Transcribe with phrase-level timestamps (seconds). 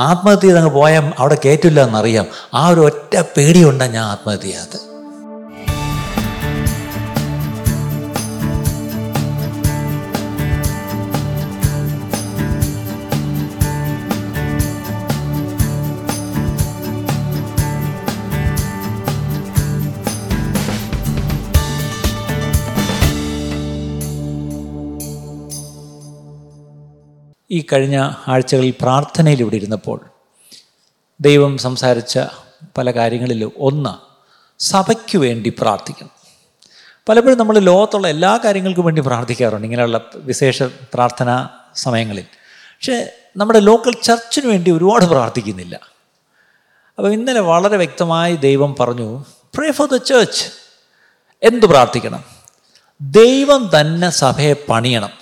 [0.00, 2.26] ആത്മഹത്യ ചെയ്തങ്ങ് പോയാൽ അവിടെ കയറ്റില്ല എന്നറിയാം.
[2.54, 4.54] ആ ഒരു ഒറ്റ പേടിയുണ്ടാണ് ഞാൻ ആത്മഹത്യ
[27.60, 30.00] ഈ കഴിഞ്ഞ ആഴ്ചകളിൽ പ്രാർത്ഥനയിൽ ഇരുന്നപ്പോൾ
[31.20, 32.18] ദൈവം സംസാരിച്ച
[32.78, 33.92] പല കാര്യങ്ങളിൽ ഒന്ന്
[34.58, 36.10] സഭയ്ക്ക് വേണ്ടി പ്രാർത്ഥിക്കണം.
[37.08, 42.22] പലപ്പോഴും നമ്മൾ ലോകത്തുള്ള എല്ലാ കാര്യങ്ങൾക്കും വേണ്ടി പ്രാർത്ഥിക്കാറുണ്ട് ഇങ്ങനെയുള്ള വിശേഷ പ്രാർത്ഥനാ സമയങ്ങളിൽ.
[42.22, 45.80] പക്ഷേ നമ്മുടെ ലോക്കൽ ചർച്ചിന് വേണ്ടി ഒരുപാട് പ്രാർത്ഥിക്കുന്നില്ല.
[46.98, 49.24] അപ്പോൾ ഇന്നലെ വളരെ വ്യക്തമായി ദൈവം പറഞ്ഞു
[49.54, 50.44] പ്രേ ഫോർ ദ ചേർച്ച്
[51.42, 52.24] എന്തു പ്രാർത്ഥിക്കണം?
[53.00, 55.19] ദൈവം തന്നെ സഭയെ പണിയണം.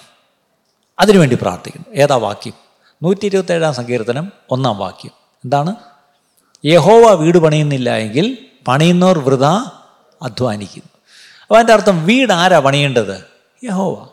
[1.01, 1.97] അതിനുവേണ്ടി പ്രാർത്ഥിക്കുന്നു.
[1.97, 2.53] ഏതാ വാക്യം?
[3.03, 5.11] നൂറ്റി ഇരുപത്തേഴാം സങ്കീർത്തനം ഒന്നാം വാക്യം.
[5.45, 5.75] എന്താണ്?
[6.65, 9.45] യഹോവ വീട് പണിയുന്നില്ല എങ്കിൽ പണിയുന്നവർ വൃത
[10.23, 10.99] അധ്വാനിക്കുന്നു.
[11.43, 13.25] അപ്പോൾ അതിന്റെ അർത്ഥം വീട് ആരാ പണിയേണ്ടത്?
[13.65, 14.05] യഹോവ.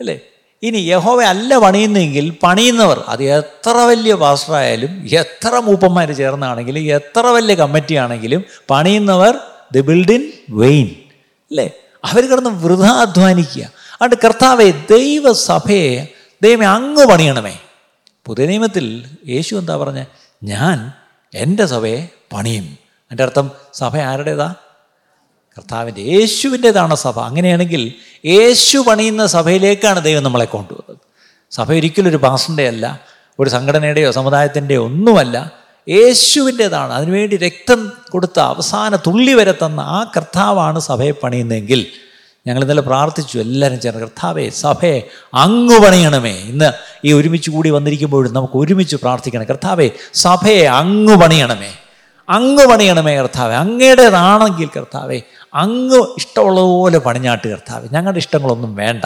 [0.00, 0.20] അല്ലേ?
[0.62, 7.94] ഇനി യഹോവ അല്ല പണിയുന്നെങ്കിൽ പണിയുന്നവർ അത് എത്ര വലിയ പാസ്റ്ററായാലും എത്ര മൂപ്പന്മാർ ചേർന്നാണെങ്കിലും എത്ര വലിയ കമ്മിറ്റി
[7.94, 9.38] ആണെങ്കിലും പണിയുന്നവർ
[9.72, 10.86] ദി ഇൻ വെയിൻ.
[11.50, 11.70] അല്ലേ?
[12.04, 13.70] അവർ കിടന്ന് വൃഥ അധ്വാനിക്കുക.
[14.02, 16.08] അതുകൊണ്ട് കർത്താവെ ദൈവസഭയെ
[16.42, 17.58] ദൈവമേ അങ്ങ് പണിയണമേ.
[18.26, 20.04] പുതിയ നിയമത്തിൽ യേശു എന്താ പറഞ്ഞ?
[20.44, 20.92] ഞാൻ
[21.34, 22.78] എന്റെ സഭയെ പണിയും.
[23.10, 24.54] എന്റെ അർത്ഥം സഭ ആരുടേതാ?
[25.58, 27.20] കർത്താവിന്റെ യേശുവിന്റെതാണ് സഭ.
[27.20, 30.96] അങ്ങനെയാണെങ്കിൽ യേശു പണിയുന്ന സഭയിലേക്കാണ് ദൈവം നമ്മളെ കൊണ്ടുവന്നത്.
[31.50, 33.00] സഭ ഒരിക്കലും ഒരു പാസിന്റെ അല്ല
[33.40, 35.52] ഒരു സംഘടനയുടെയോ സമുദായത്തിന്റെയോ ഒന്നുമല്ല.
[35.88, 41.86] യേശുവിന്റെതാണ് അതിനുവേണ്ടി രക്തം കൊടുത്ത അവസാന തുള്ളി വരെ തന്ന ആ കർത്താവാണ് സഭയെ പണിയുന്നതെങ്കിൽ
[42.46, 45.00] ഞങ്ങൾ ഇന്നലെ പ്രാർത്ഥിച്ചു എല്ലാവരും ചേർന്ന് കർത്താവേ സഭയെ
[45.34, 46.30] അങ്ങ് പണിയണമേ.
[46.30, 46.72] ഇന്ന്
[47.04, 49.44] ഈ ഒരുമിച്ച് കൂടി വന്നിരിക്കുമ്പോഴും നമുക്ക് ഒരുമിച്ച് പ്രാർത്ഥിക്കണം.
[49.44, 51.72] കർത്താവേ സഭയെ അങ്ങ് പണിയണമേ.
[52.28, 53.54] അങ്ങ് പണിയണമേ കർത്താവെ.
[53.54, 55.22] അങ്ങയുടേതാണെങ്കിൽ കർത്താവെ
[55.54, 57.88] അങ്ങ് ഇഷ്ടമുള്ളതുപോലെ പണിഞ്ഞാട്ട് കർത്താവെ.
[57.92, 59.04] ഞങ്ങളുടെ ഇഷ്ടങ്ങളൊന്നും വേണ്ട.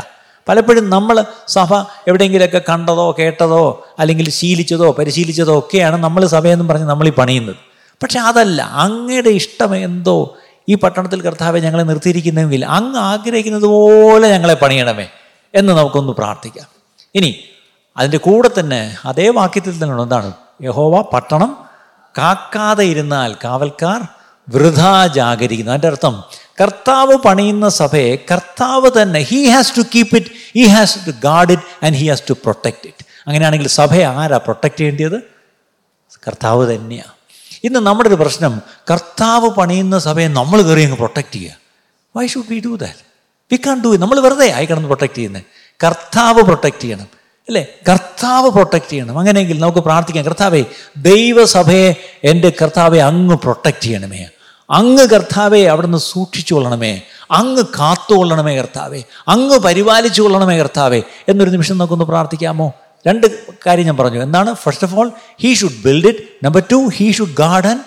[0.49, 1.75] പലപ്പോഴും നമ്മൾ സഭ
[2.09, 7.57] എവിടെയെങ്കിലുമൊക്കെ കണ്ടതോ കേട്ടതോ അല്ലെങ്കിൽ ശീലിച്ചതോ പരിശീലിച്ചതോ ഒക്കെയാണ് നമ്മൾ സഭയെന്നും പറഞ്ഞ് നമ്മൾ ഈ പണിയുന്നത്.
[8.03, 10.37] പക്ഷെ അതല്ല അങ്ങയുടെ ഇഷ്ടം എന്തോ
[10.69, 15.09] ഈ പട്ടണത്തിൽ കർത്താവെ ഞങ്ങളെ നിർത്തിയിരിക്കുന്നെങ്കിൽ അങ്ങ് ആഗ്രഹിക്കുന്നത് പോലെ ഞങ്ങളെ പണിയണമേ
[15.55, 16.67] എന്ന് നമുക്കൊന്ന് പ്രാർത്ഥിക്കാം.
[17.15, 17.45] ഇനി
[17.97, 20.33] അതിന്റെ കൂടെ തന്നെ അതേ വാക്യത്തിൽ തന്നെ എന്താണ്?
[20.63, 21.57] യഹോവ പട്ടണം
[22.19, 24.09] കാക്കാതെ ഇരുന്നാൽ കാവൽക്കാർ
[24.55, 25.73] വൃഥാ ജാഗരിക്കുന്നു.
[25.73, 26.25] അതിന്റെ അർത്ഥം
[26.61, 31.85] കർത്താവ് പണിയുന്ന സഭയെ കർത്താവ് തന്നെ he has to keep it he has to guard it
[31.85, 35.23] and he has to protect it അങ്ങനെയാണെങ്കിൽ സഭയെ ആരാ പ്രൊട്ടക്റ്റ് ചെയ്യേണ്ടത്?
[36.27, 37.20] കർത്താവ് തന്നെയാണ്
[37.65, 41.53] ഇന്ന് നമ്മുടെ ഒരു പ്രശ്നം കർത്താവ് പണിയുന്ന സഭയെ നമ്മൾ കയറി അങ്ങ് പ്രൊട്ടക്റ്റ് ചെയ്യുക.
[42.17, 42.99] Why should we do that
[43.53, 45.43] we can do നമ്മൾ വെറുതെ ആയി കിടന്ന് പ്രൊട്ടക്റ്റ് ചെയ്യുന്നത്
[45.85, 47.07] കർത്താവ് പ്രൊട്ടക്റ്റ് ചെയ്യണം.
[47.49, 47.67] അല്ലേ?
[47.89, 49.19] കർത്താവ് പ്രൊട്ടക്റ്റ് ചെയ്യണം.
[49.19, 50.25] അങ്ങനെയെങ്കിൽ നമുക്ക് പ്രാർത്ഥിക്കാം.
[50.25, 50.65] കർത്താവെ
[50.97, 51.95] ദൈവസഭയെ
[52.25, 54.29] എന്റെ കർത്താവെ അങ്ങ് പ്രൊട്ടക്റ്റ് ചെയ്യണമേ.
[54.71, 57.03] അങ്ങ് കർത്താവെ അവിടുന്ന് സൂക്ഷിച്ചു കൊള്ളണമേ.
[57.31, 59.03] അങ്ങ് കാത്തുകൊള്ളണമേ കർത്താവേ.
[59.29, 61.03] അങ്ങ് പരിപാലിച്ചു കൊള്ളണമേ കർത്താവെ.
[61.29, 62.73] എന്നൊരു നിമിഷം നമുക്കൊന്ന് പ്രാർത്ഥിക്കാമോ?
[63.07, 63.27] രണ്ട്
[63.67, 64.21] കാര്യം ഞാൻ പറഞ്ഞു.
[64.23, 64.55] എന്താണ്?
[64.55, 65.11] First of all
[65.43, 67.81] he should build it number two he should garden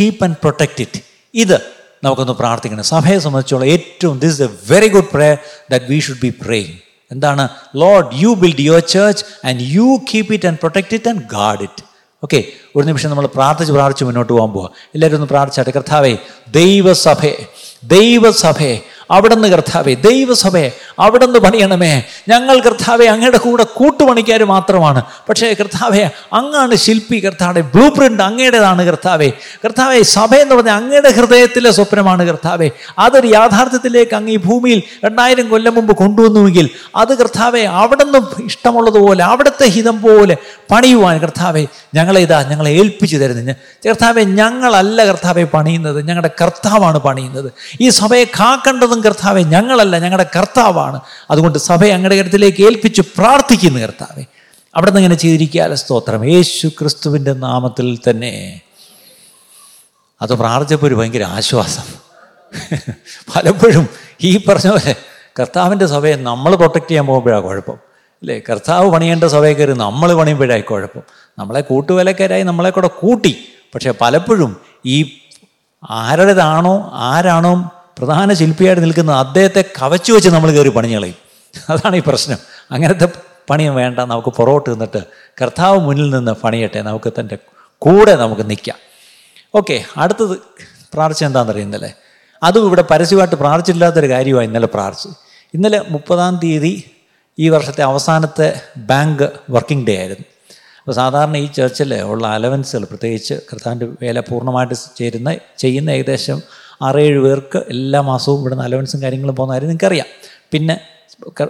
[0.00, 1.00] keep and protect it
[1.34, 1.56] ഇത്
[2.04, 2.84] നമുക്കൊന്ന് പ്രാർത്ഥിക്കണം.
[2.84, 5.38] സഭയെ സംബന്ധിച്ചോളം ഏറ്റവും this a very good prayer
[5.70, 6.74] that we should be praying
[7.10, 7.48] എന്താണ്?
[7.76, 11.82] Lord you build your church and you keep it and protect it and guard it
[12.24, 12.44] okay
[12.76, 14.72] ഒരു നിമിഷം നമ്മൾ പ്രാർത്ഥിച്ച് പ്രാർത്ഥിച്ച് മുന്നോട്ട് പോകാൻ പോവാം.
[14.94, 15.70] എല്ലാവരും ഒന്ന് പ്രാർത്ഥിച്ചാട്ടെ.
[15.70, 16.18] കർത്താവേ
[16.48, 17.46] ദൈവസഭയെ
[17.84, 18.76] ദൈവസഭയെ
[19.12, 22.02] അവിടുന്ന് കർത്താവേ ദൈവസഭയെ അവിടുന്ന് പണിയണമേ.
[22.28, 25.02] ഞങ്ങൾ കർത്താവെ അങ്ങയുടെ കൂടെ കൂട്ടുപണിക്കാർ മാത്രമാണ്.
[25.28, 29.32] പക്ഷേ കർത്താവെ അങ്ങാണ് ശില്പി കർത്താവെ ബ്ലൂ പ്രിന്റ് അങ്ങയുടേതാണ് കർത്താവെ.
[29.64, 32.70] കർത്താവെ സഭ എന്ന് പറഞ്ഞാൽ അങ്ങയുടെ ഹൃദയത്തിലെ സ്വപ്നമാണ് കർത്താവെ.
[32.98, 40.02] അതൊരു യാഥാർത്ഥ്യത്തിലേക്ക് അങ്ങ് ഈ ഭൂമിയിൽ രണ്ടായിരം കൊല്ലം മുമ്പ് കൊണ്ടുവന്നുവെങ്കിൽ അത് കർത്താവെ അവിടുന്ന് ഇഷ്ടമുള്ളതുപോലെ അവിടുത്തെ ഹിതം
[40.02, 40.36] പോലെ
[40.70, 43.52] പണിയുവാൻ കർത്താവെ ഞങ്ങളെ ഇതാ ഞങ്ങളെ ഏൽപ്പിച്ചു തരുന്നു.
[43.86, 47.52] കർത്താവെ ഞങ്ങളല്ല കർത്താവെ പണിയുന്നത് ഞങ്ങളുടെ കർത്താവാണ് പണിയുന്നത്.
[47.80, 51.00] ഈ സഭയെ കാക്കേണ്ടതും കർത്താവെ ഞങ്ങളല്ല ഞങ്ങളുടെ കർത്താവാണ്.
[51.30, 54.24] അതുകൊണ്ട് സഭയെ അങ്ങയുടെ കരുത്തിലേക്ക് ഏൽപ്പിച്ച് പ്രാർത്ഥിക്കുന്നു കർത്താവെ.
[54.76, 56.24] അവിടെ നിന്ന് ഇങ്ങനെ ചെയ്തിരിക്കാല സ്തോത്രം.
[56.24, 58.60] യേശു ക്രിസ്തുവിന്റെ നാമത്തിൽ തന്നെ.
[60.22, 62.02] അത് പ്രാർത്ഥിച്ചപ്പോൾ ഒരു ഭയങ്കര ആശ്വാസം.
[63.36, 63.88] പലപ്പോഴും
[64.22, 64.96] ഈ പറഞ്ഞ പോലെ
[65.40, 67.74] കർത്താവിന്റെ സഭയെ നമ്മൾ പ്രൊട്ടക്റ്റ് ചെയ്യാൻ പോകുമ്പോഴാണ് കുഴപ്പം.
[67.74, 68.40] അല്ലേ?
[68.50, 71.02] കർത്താവ് പണിയേണ്ട സഭയെ കയറി നമ്മൾ പണിയുമ്പോഴായി കുഴപ്പം.
[71.38, 73.48] നമ്മളെ കൂട്ടുവേലക്കാരായി നമ്മളെ കൂടെ കൂട്ടി.
[73.74, 75.18] പക്ഷേ പലപ്പോഴും ഈ
[75.90, 77.70] ആരുടേതാണോ ആരാണോ
[78.02, 81.18] പ്രധാന ശില്പിയായിട്ട് നിൽക്കുന്ന അദ്ദേഹത്തെ കവച്ചു വെച്ച് നമ്മൾ കയറി പണിഞ്ഞളയും
[81.72, 82.38] അതാണ് ഈ പ്രശ്നം.
[82.74, 83.06] അങ്ങനത്തെ
[83.50, 85.00] പണിയും വേണ്ട നമുക്ക് പുറകോട്ട് നിന്നിട്ട്
[85.40, 87.36] കർത്താവ് മുന്നിൽ നിന്ന് പണിയട്ടെ നമുക്ക് തന്റെ
[87.78, 88.78] കൂടെ നമുക്ക് നിൽക്കാം.
[89.54, 90.34] ഓക്കെ അടുത്തത്
[90.94, 91.90] പ്രാർത്ഥന എന്താണെന്നറിയാം ഇന്നലെ.
[92.42, 95.10] അതും ഇവിടെ പരസ്യമായിട്ട് പ്രാർത്ഥിച്ചില്ലാത്തൊരു കാര്യമാണ് ഇന്നലെ പ്രാർത്ഥിച്ചു
[95.54, 96.84] ഇന്നലെ മുപ്പതാം തീയതി
[97.38, 100.26] ഈ വർഷത്തെ അവസാനത്തെ ബാങ്ക് വർക്കിംഗ് ഡേ ആയിരുന്നു.
[100.78, 106.42] അപ്പോൾ സാധാരണ ഈ ചർച്ചിൽ ഉള്ള അലവൻസുകൾ പ്രത്യേകിച്ച് കർത്താവിന്റെ വേല പൂർണമായിട്ട് ചേരുന്ന ചെയ്യുന്ന ഏകദേശം
[106.82, 110.08] ആറേഴ് പേർക്ക് എല്ലാ മാസവും ഇവിടുന്ന് അലവൻസും കാര്യങ്ങളും പോകുന്ന കാര്യം നിങ്ങൾക്കറിയാം.
[110.52, 110.74] പിന്നെ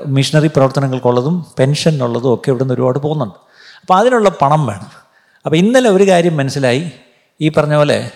[0.07, 3.35] മിഷണറി പ്രവർത്തനങ്ങൾക്കുള്ളതും പെൻഷനുള്ളതും ഒക്കെ ഇവിടുന്ന് ഒരുപാട് പോകുന്നുണ്ട്.
[3.81, 4.91] അപ്പോൾ അതിനുള്ള പണം വേണം.
[5.45, 6.91] അപ്പോൾ ഇന്നലെ ഒരു കാര്യം മനസ്സിലായി.
[7.41, 8.11] ഈ പറഞ്ഞ പോലെ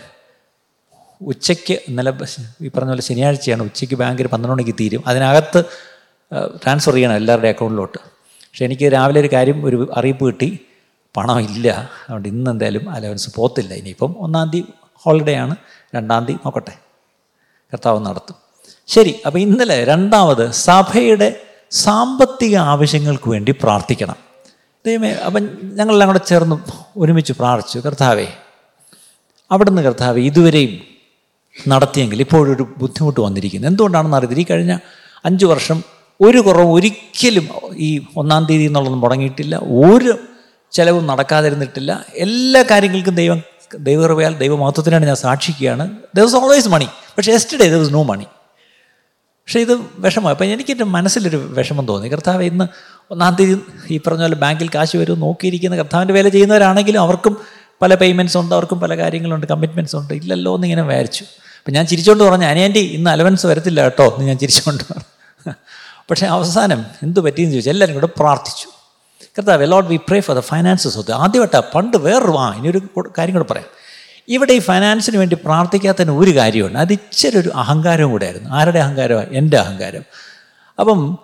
[1.22, 2.12] ഉച്ചയ്ക്ക് ഇന്നലെ
[2.62, 5.02] ഈ പറഞ്ഞ പോലെ ശനിയാഴ്ചയാണ് ഉച്ചയ്ക്ക് ബാങ്കിൽ പന്ത്രണ്ട് മണിക്ക് തീരും.
[5.06, 5.60] അതിനകത്ത്
[6.64, 7.98] ട്രാൻസ്ഫർ ചെയ്യണം എല്ലാവരുടെ അക്കൗണ്ടിലോട്ട്
[8.46, 10.58] പക്ഷേ എനിക്ക് രാവിലെ ഒരു കാര്യം ഒരു അറിയിപ്പ് കിട്ടി.
[11.16, 11.68] പണമില്ല
[12.04, 13.74] അതുകൊണ്ട് ഇന്ന് എന്തായാലും അലവൻസ് പോത്തില്ല.
[13.74, 14.72] ഇനിയിപ്പം ഒന്നാം തീയതി
[15.04, 15.56] ഹോളിഡേ ആണ്.
[15.94, 16.74] രണ്ടാം തീയതി നോക്കട്ടെ.
[17.72, 18.34] കർത്താവ് നടത്തും.
[18.86, 21.40] ശരി അപ്പോൾ ഇന്നലെ രണ്ടാമത് സഭയുടെ
[21.70, 24.16] സാമ്പത്തിക ആവശ്യങ്ങൾക്ക് വേണ്ടി പ്രാർത്ഥിക്കണം.
[24.86, 26.56] ദൈവമേ അപ്പം ഞങ്ങളെല്ലാം കൂടെ ചേർന്ന്
[26.96, 27.78] ഒരുമിച്ച് പ്രാർത്ഥിച്ചു.
[27.78, 28.26] കർത്താവേ
[29.50, 30.80] അവിടുന്ന് കർത്താവ് ഇതുവരെയും
[31.68, 33.68] നടത്തിയെങ്കിൽ ഇപ്പോഴൊരു ബുദ്ധിമുട്ട് വന്നിരിക്കുന്നു.
[33.68, 34.42] എന്തുകൊണ്ടാണെന്ന് അറിയത്തില്ല.
[34.42, 34.78] ഈ കഴിഞ്ഞ
[35.24, 35.82] അഞ്ച് വർഷം
[36.20, 39.56] ഒരു കുറവ് ഒരിക്കലും ഈ ഒന്നാം തീയതി എന്നുള്ളതൊന്നും മുടങ്ങിയിട്ടില്ല.
[39.56, 40.18] ഒരു
[40.72, 42.04] ചിലവും നടക്കാതിരുന്നിട്ടില്ല.
[42.14, 43.42] എല്ലാ കാര്യങ്ങൾക്കും ദൈവം
[43.74, 45.90] ദൈവകൃപയാൽ ദൈവമഹത്വത്തിനാണ് ഞാൻ സാക്ഷിക്കുകയാണ്.
[46.14, 48.24] ദർ വാസ് ഓൾവേസ് മണി പക്ഷേ yesterday there was no money
[49.20, 50.28] പക്ഷേ ഇത് വിഷമം.
[50.28, 52.08] അപ്പം എനിക്കെന്റെ മനസ്സിലൊരു വിഷമം തോന്നി.
[52.08, 52.64] കർത്താവ് ഇന്ന്
[53.10, 53.60] ഒന്നാം തീയതി
[53.90, 57.36] ഈ പറഞ്ഞ പോലെ ബാങ്കിൽ കാശ് വരും നോക്കിയിരിക്കുന്ന കർത്താവിന്റെ വേല ചെയ്യുന്നവരാണെങ്കിലും അവർക്കും
[57.82, 60.14] പല പേയ്മെന്റ്സ് ഉണ്ട് അവർക്കും പല കാര്യങ്ങളുണ്ട് കമ്മിറ്റ്മെന്റ്സ് ഉണ്ട്.
[60.14, 61.24] ഇല്ലല്ലോ എന്ന് ഇങ്ങനെ വിചാരിച്ചു.
[61.24, 65.52] അപ്പം ഞാൻ ചിരിച്ചുകൊണ്ട് പറഞ്ഞു അനിയന്റെ ഇന്ന് അലവൻസ് വരത്തില്ല കേട്ടോ എന്ന് ഞാൻ ചിരിച്ചുകൊണ്ട് പറഞ്ഞു.
[66.10, 68.75] പക്ഷേ അവസാനം എന്ത് പറ്റിയെന്ന് ചോദിച്ചാൽ എല്ലാവരും കൂടെ പ്രാർത്ഥിച്ചു.
[69.38, 72.80] കർത്താവ് Lord we pray for the finances of ആദ്യമായിട്ടാണ് പണ്ട് വേറൊരു വാ ഇനിയൊരു
[73.18, 73.66] കാര്യം കൂടെ പറയാം.
[74.28, 76.78] ഇവിടെ ഈ ഫൈനാൻസിന് വേണ്ടി പ്രാർത്ഥിക്കാത്തതിന് ഒരു കാര്യമുണ്ട്.
[76.78, 80.02] അത് ഇച്ചിരി ഒരു അഹങ്കാരവും കൂടെ ആയിരുന്നു ആരുടെ അഹങ്കാരമാണ് എന്റെ അഹങ്കാരം.
[80.80, 81.18] അപ്പം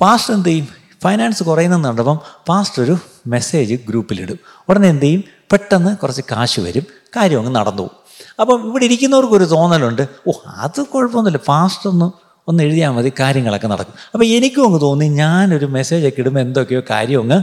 [0.00, 0.68] പാസ്റ്റർ എന്ത് ചെയ്യും?
[1.04, 4.38] ഫൈനാൻസ് കണ്ടപ്പം പാസ്റ്റർ ഒരു മെസ്സേജ് ഗ്രൂപ്പിലിടും.
[4.68, 5.24] ഉടനെ എന്ത് ചെയ്യും?
[5.52, 6.82] പെട്ടെന്ന് കുറച്ച് കാശ് വരും.
[7.16, 8.26] കാര്യം അങ്ങ് നടന്നു പോകും.
[8.40, 10.08] അപ്പം ഇവിടെ ഇരിക്കുന്നവർക്കൊരു തോന്നലുണ്ട്.
[10.28, 11.38] ഓ അത് കുഴപ്പമൊന്നുമില്ല.
[11.48, 13.94] പാസ്റ്റർ ഒന്ന് ഒന്ന് എഴുതിയാൽ മതി കാര്യങ്ങളൊക്കെ നടക്കും.
[14.14, 17.42] അപ്പോൾ എനിക്കും അങ്ങ് തോന്നി ഞാനൊരു മെസ്സേജൊക്കെ ഇടുമ്പോൾ എന്തൊക്കെയോ കാര്യം അങ്ങ്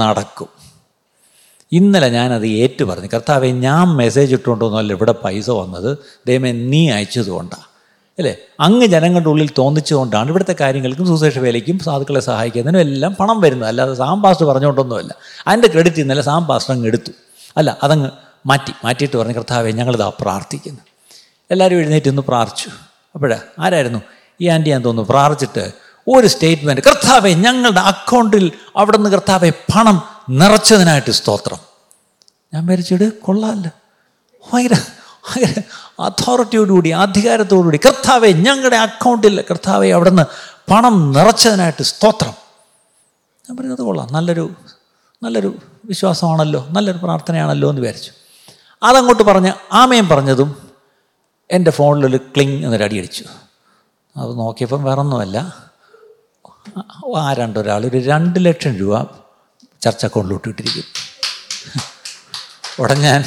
[0.00, 0.48] നടക്കും.
[1.72, 5.98] ഇന്നലെ ഞാനത് ഏറ്റു പറഞ്ഞു കർത്താവെ ഞാൻ മെസ്സേജ് ഇട്ടുകൊണ്ടൊന്നുമല്ല ഇവിടെ പൈസ വന്നത്.
[6.26, 7.62] ദൈവമേ നീ അയച്ചതുകൊണ്ടാണ്
[8.18, 8.36] അല്ലേ?
[8.60, 13.68] അങ്ങ് ജനങ്ങളുടെ ഉള്ളിൽ തോന്നിച്ചുകൊണ്ടാണ് ഇവിടുത്തെ കാര്യങ്ങൾക്കും സുശേഷ വേലയ്ക്കും സാധുക്കളെ സഹായിക്കുന്നതിനും എല്ലാം പണം വരുന്നത്.
[13.68, 15.14] അല്ലാതെ സാം പറഞ്ഞുകൊണ്ടൊന്നുമല്ല.
[15.46, 17.12] അതിന്റെ ക്രെഡിറ്റ് ഇന്നലെ സാം പാസ്റ്റർ അങ്ങ് എടുത്തു.
[17.56, 18.10] അല്ല അതങ്ങ്
[18.46, 18.72] മാറ്റി.
[18.84, 20.80] മാറ്റിയിട്ട് പറഞ്ഞു കർത്താവെ ഞങ്ങളിതാ പ്രാർത്ഥിക്കുന്നു.
[21.50, 22.70] എല്ലാവരും എഴുന്നേറ്റ് ഇന്ന് പ്രാർത്ഥിച്ചു.
[23.14, 23.38] അപ്പോഴേ?
[23.58, 23.98] ആരായിരുന്നു?
[24.40, 25.72] ഈ ആന്റി ഞാൻ തോന്നുന്നു പ്രാർത്ഥിച്ചിട്ട്
[26.08, 31.58] ഒരു സ്റ്റേറ്റ്മെന്റ് കർത്താവെ ഞങ്ങളുടെ അക്കൗണ്ടിൽ അവിടെ നിന്ന് കർത്താവെ പണം നിറച്ചതിനായിട്ട് സ്തോത്രം.
[32.54, 33.70] ഞാൻ മരിച്ചിട് കൊള്ളാമല്ലോ
[34.52, 35.62] ഭയങ്കര ഭയങ്കര
[36.00, 40.22] അതോറിറ്റിയോടുകൂടി അധികാരത്തോടുകൂടി കർത്താവെ ഞങ്ങളുടെ അക്കൗണ്ടിൽ കർത്താവെ അവിടെ നിന്ന്
[40.70, 42.32] പണം നിറച്ചതിനായിട്ട് സ്തോത്രം.
[43.48, 44.12] ഞാൻ പറയുന്നത് കൊള്ളാം.
[44.12, 44.50] നല്ലൊരു
[45.22, 48.10] നല്ലൊരു വിശ്വാസമാണല്ലോ നല്ലൊരു പ്രാർത്ഥനയാണല്ലോ എന്ന് വിചാരിച്ചു.
[48.82, 50.70] അതങ്ങോട്ട് പറഞ്ഞ് ആമയം പറഞ്ഞതും
[51.50, 53.24] എന്റെ ഫോണിലൊരു ക്ലിങ് എന്നൊരു അടി അടിച്ചു.
[54.18, 55.38] അത് നോക്കിയപ്പം വേറെ ഒന്നുമല്ല
[57.16, 58.94] ആ രണ്ടൊരാൾ ഒരു രണ്ട് ലക്ഷം രൂപ
[59.82, 60.86] ചർച്ച അക്കൗണ്ടിലോട്ട് ഇട്ടിരിക്കും
[62.82, 63.20] ഉടൻ ഞാൻ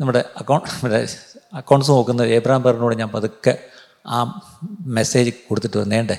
[0.00, 1.06] നമ്മുടെ അക്കൗണ്ട് നമ്മുടെ
[1.54, 3.54] അക്കൗണ്ട്സ് നോക്കുന്ന ഏബ്രാം പേറിനോട് ഞാൻ പതുക്കെ
[4.06, 4.18] ആ
[4.86, 6.16] മെസ്സേജ് കൊടുത്തിട്ട് വന്നേണ്ടേ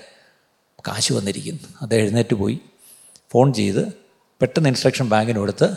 [0.86, 1.68] കാശ് വന്നിരിക്കുന്നു.
[1.82, 2.58] അത് എഴുന്നേറ്റ് പോയി.
[3.32, 3.84] ഫോൺ ചെയ്ത്
[4.42, 5.68] പെട്ടെന്ന് ഇൻസ്ട്രക്ഷൻ ബാങ്കിന് കൊടുത്ത്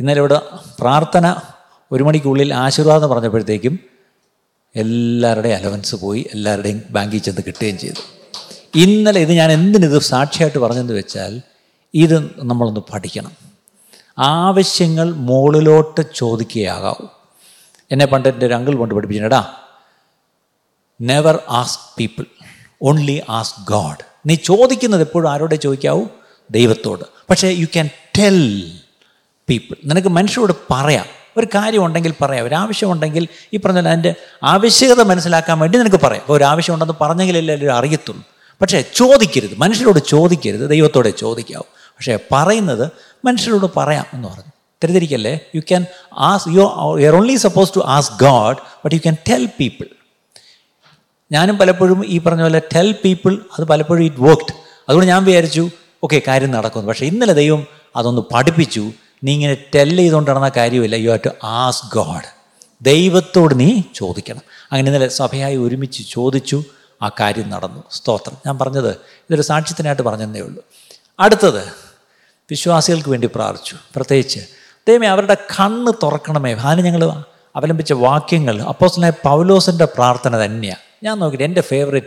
[0.00, 0.38] ഇന്നലെ ഇവിടെ
[0.78, 1.26] പ്രാർത്ഥന
[1.90, 3.74] ഒരു മണിക്കുള്ളിൽ ആശീർവാദം പറഞ്ഞപ്പോഴത്തേക്കും
[4.76, 8.02] എല്ലാവരുടെയും അലവൻസ് പോയി എല്ലാവരുടെയും ബാങ്കിൽ ചെന്ന് കിട്ടുകയും ചെയ്തു.
[8.74, 11.42] ഇന്നലെ ഇത് ഞാൻ എന്തിനിത് സാക്ഷിയായിട്ട് പറഞ്ഞെന്ന് വെച്ചാൽ
[11.94, 13.32] ഇത് നമ്മളൊന്ന് പഠിക്കണം.
[14.18, 17.06] ആവശ്യങ്ങൾ മുകളിലോട്ട് ചോദിക്കുകയാകാവൂ
[17.90, 19.54] എന്നെ പണ്ട് എന്റെ ഒരു അങ്കിൾ കൊണ്ട് പഠിപ്പിച്ചിട്ടാ
[21.00, 22.24] never ask people
[22.82, 26.04] only ask God നീ ചോദിക്കുന്നത് എപ്പോഴും ആരോടെ ചോദിക്കാവൂ?
[26.50, 27.04] ദൈവത്തോട്.
[27.30, 28.72] പക്ഷേ യു ക്യാൻ ടെൽ
[29.48, 31.21] പീപ്പിൾ നിനക്ക് മനുഷ്യരോട് പറയാം.
[31.36, 32.46] ഒരു കാര്യമുണ്ടെങ്കിൽ പറയാം.
[32.46, 36.20] ഒരു ആവശ്യമുണ്ടെങ്കിൽ ഈ പറഞ്ഞ അതിന്റെ ആവശ്യകത മനസ്സിലാക്കാൻ വേണ്ടി നിനക്ക് പറയാം.
[36.20, 38.22] അപ്പോൾ ഒരു ആവശ്യമുണ്ടെന്ന് പറഞ്ഞെങ്കിലല്ലേ എല്ലാവരും അറിയത്തുള്ളൂ.
[38.62, 39.58] പക്ഷേ ചോദിക്കരുത്.
[39.58, 40.70] മനുഷ്യരോട് ചോദിക്കരുത്.
[40.70, 41.66] ദൈവത്തോടെ ചോദിക്കാവും.
[41.74, 42.90] പക്ഷേ പറയുന്നത്
[43.24, 44.42] മനുഷ്യരോട് പറയാം എന്ന് പറഞ്ഞു.
[44.42, 45.38] തെറ്റിദ്ധരിക്കല്ലേ?
[45.54, 45.86] You can
[46.18, 49.84] ask you you are only suppose to ask God but you can tell people
[51.32, 54.54] ഞാനും പലപ്പോഴും ഈ പറഞ്ഞ പോലെ ടെൽ പീപ്പിൾ അത് പലപ്പോഴും ഇറ്റ് വർക്ക്ഡ്
[54.88, 55.70] അതുകൊണ്ട് ഞാൻ വിചാരിച്ചു
[56.04, 56.88] ഓക്കെ കാര്യം നടക്കുന്നു.
[56.88, 58.90] പക്ഷേ ഇന്നലെ ദൈവം അതൊന്ന് പഠിപ്പിച്ചു.
[59.24, 60.94] നീ ഇങ്ങനെ ടെൽ ചെയ്തുകൊണ്ട് നടന്ന കാര്യമില്ല.
[60.94, 62.42] You have to ask God
[62.82, 64.40] ദൈവത്തോട് നീ ചോദിക്കണം.
[64.72, 66.64] അങ്ങനെ ഇന്നലെ സഭയായി ഒരുമിച്ച് ചോദിച്ചു.
[67.02, 67.84] ആ കാര്യം നടന്നു.
[67.90, 68.36] സ്തോത്രം.
[68.46, 70.64] ഞാൻ പറഞ്ഞത് ഇതൊരു സാക്ഷ്യത്തിനായിട്ട് പറഞ്ഞതേ ഉള്ളൂ.
[71.20, 71.72] അടുത്തത്
[72.50, 73.76] വിശ്വാസികൾക്ക് വേണ്ടി പ്രാർത്ഥിച്ചു.
[73.96, 74.40] പ്രത്യേകിച്ച്
[74.88, 76.54] ദൈവമേ അവരുടെ കണ്ണ് തുറക്കണമേ.
[76.54, 77.24] അതിന് ഞങ്ങൾ
[77.56, 82.06] അവലംബിച്ച വാക്യങ്ങൾ അപ്പോസ്റ്റലായ പൗലോസിന്റെ പ്രാർത്ഥന തന്നെയാണ് ഞാൻ നോക്കിയിട്ട് എന്റെ ഫേവറേറ്റ്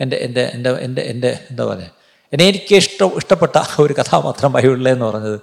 [0.00, 1.90] എന്റെ എന്റെ എന്റെ എന്റെ എന്റെ എന്താ പറയുക
[2.32, 5.40] എന്നെ എനിക്ക് ഇഷ്ടം ഇഷ്ടപ്പെട്ട ഒരു കഥാപാത്രം ബൈബിളിലെന്ന് പറഞ്ഞത്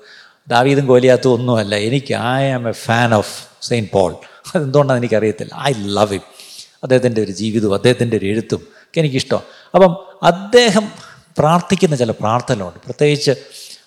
[0.48, 1.75] ദാവീദും കോലിയാത്തും ഒന്നുമല്ല.
[1.75, 4.15] എനിക്ക് I am a fan of Saint Paul
[4.55, 5.53] അതെന്തുകൊണ്ടാണെന്ന് എനിക്കറിയത്തില്ല?
[5.55, 6.21] ഐ ലവ് ഹിം
[6.83, 9.39] അദ്ദേഹത്തിന്റെ ഒരു ജീവിതവും അദ്ദേഹത്തിന്റെ ഒരു എഴുത്തും ഒക്കെ എനിക്കിഷ്ടം.
[9.74, 10.91] അപ്പം അദ്ദേഹം
[11.38, 12.79] പ്രാർത്ഥിക്കുന്ന ചില പ്രാർത്ഥനകളുണ്ട്.
[12.86, 13.31] പ്രത്യേകിച്ച്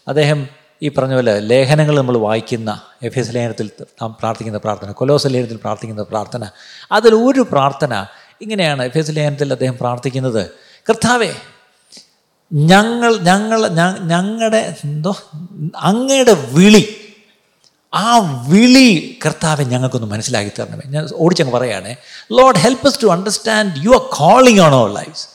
[0.09, 0.49] അദ്ദേഹം
[0.83, 3.71] ഈ പറഞ്ഞ പോലെ ലേഖനങ്ങൾ നമ്മൾ വായിക്കുന്ന എഫ് എസ് ലേഖനത്തിൽ
[4.03, 6.49] നാം പ്രാർത്ഥിക്കുന്ന പ്രാർത്ഥന കൊലോസ ലേഖനത്തിൽ പ്രാർത്ഥിക്കുന്ന പ്രാർത്ഥന.
[6.93, 8.07] അതിൽ ഒരു പ്രാർത്ഥന
[8.41, 10.51] ഇങ്ങനെയാണ് എഫ് എസ് ലേഖനത്തിൽ അദ്ദേഹം പ്രാർത്ഥിക്കുന്നത്.
[10.91, 11.33] കർത്താവേ
[12.55, 13.69] ഞങ്ങൾ ഞങ്ങൾ
[14.01, 15.17] ഞങ്ങളുടെ എന്തോ
[15.77, 16.97] അങ്ങയുടെ വിളി
[17.95, 18.19] ആ
[18.49, 20.81] വിളി കർത്താവെ ഞങ്ങൾക്കൊന്ന് മനസ്സിലാക്കി തരണമേ.
[20.87, 21.95] ഞാൻ ഓടിച്ചങ്ങ് പറയുകയാണ്
[22.33, 25.27] Lord help to understand you are calling on our lifes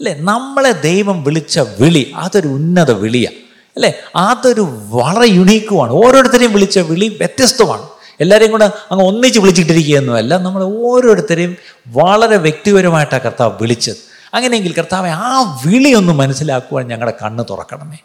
[0.00, 0.16] അല്ലേ?
[0.18, 3.36] നമ്മളെ ദൈവം വിളിച്ച വിളി അതൊരു ഉന്നത വിളിയാണ്
[3.76, 3.92] അല്ലേ?
[4.16, 7.82] അതൊരു വളരെ യുണീക്കുമാണ് ഓരോരുത്തരെയും വിളിച്ച വിളി വ്യത്യസ്തമാണ്.
[8.20, 10.36] എല്ലാവരെയും കൂടെ അങ്ങ് ഒന്നിച്ച് വിളിച്ചിട്ടിരിക്കുകയൊന്നുമല്ല.
[10.36, 11.56] നമ്മൾ ഓരോരുത്തരെയും
[11.86, 14.07] വളരെ വ്യക്തിപരമായിട്ടാണ് കർത്താവ് വിളിച്ചത്.
[14.34, 17.96] അങ്ങനെയെങ്കിൽ കർത്താവെ ആ വിളിയൊന്ന് മനസ്സിലാക്കുവാൻ ഞങ്ങളുടെ കണ്ണ് തുറക്കണമേ.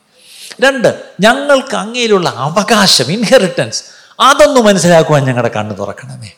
[0.61, 3.83] രണ്ട് ഞങ്ങൾക്ക് അങ്ങയിലുള്ള അവകാശം ഇൻഹെറിറ്റൻസ്
[4.19, 6.31] അതൊന്ന് മനസ്സിലാക്കുവാൻ ഞങ്ങളുടെ കണ്ണ് തുറക്കണമേ.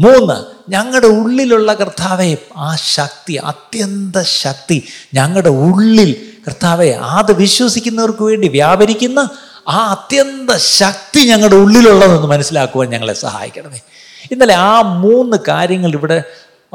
[0.00, 9.28] മൂന്ന് ഞങ്ങളുടെ ഉള്ളിലുള്ള കർത്താവെ ആ ശക്തി അത്യന്ത ശക്തി ഞങ്ങളുടെ ഉള്ളിൽ കർത്താവെ അത് വിശ്വസിക്കുന്നവർക്ക് വേണ്ടി വ്യാപരിക്കുന്ന
[9.68, 13.80] ആ അത്യന്ത ശക്തി ഞങ്ങളുടെ ഉള്ളിലുള്ളതെന്ന് മനസ്സിലാക്കുവാൻ ഞങ്ങളെ സഹായിക്കണമേ.
[14.30, 16.24] ഇന്നലെ ആ മൂന്ന് കാര്യങ്ങൾ ഇവിടെ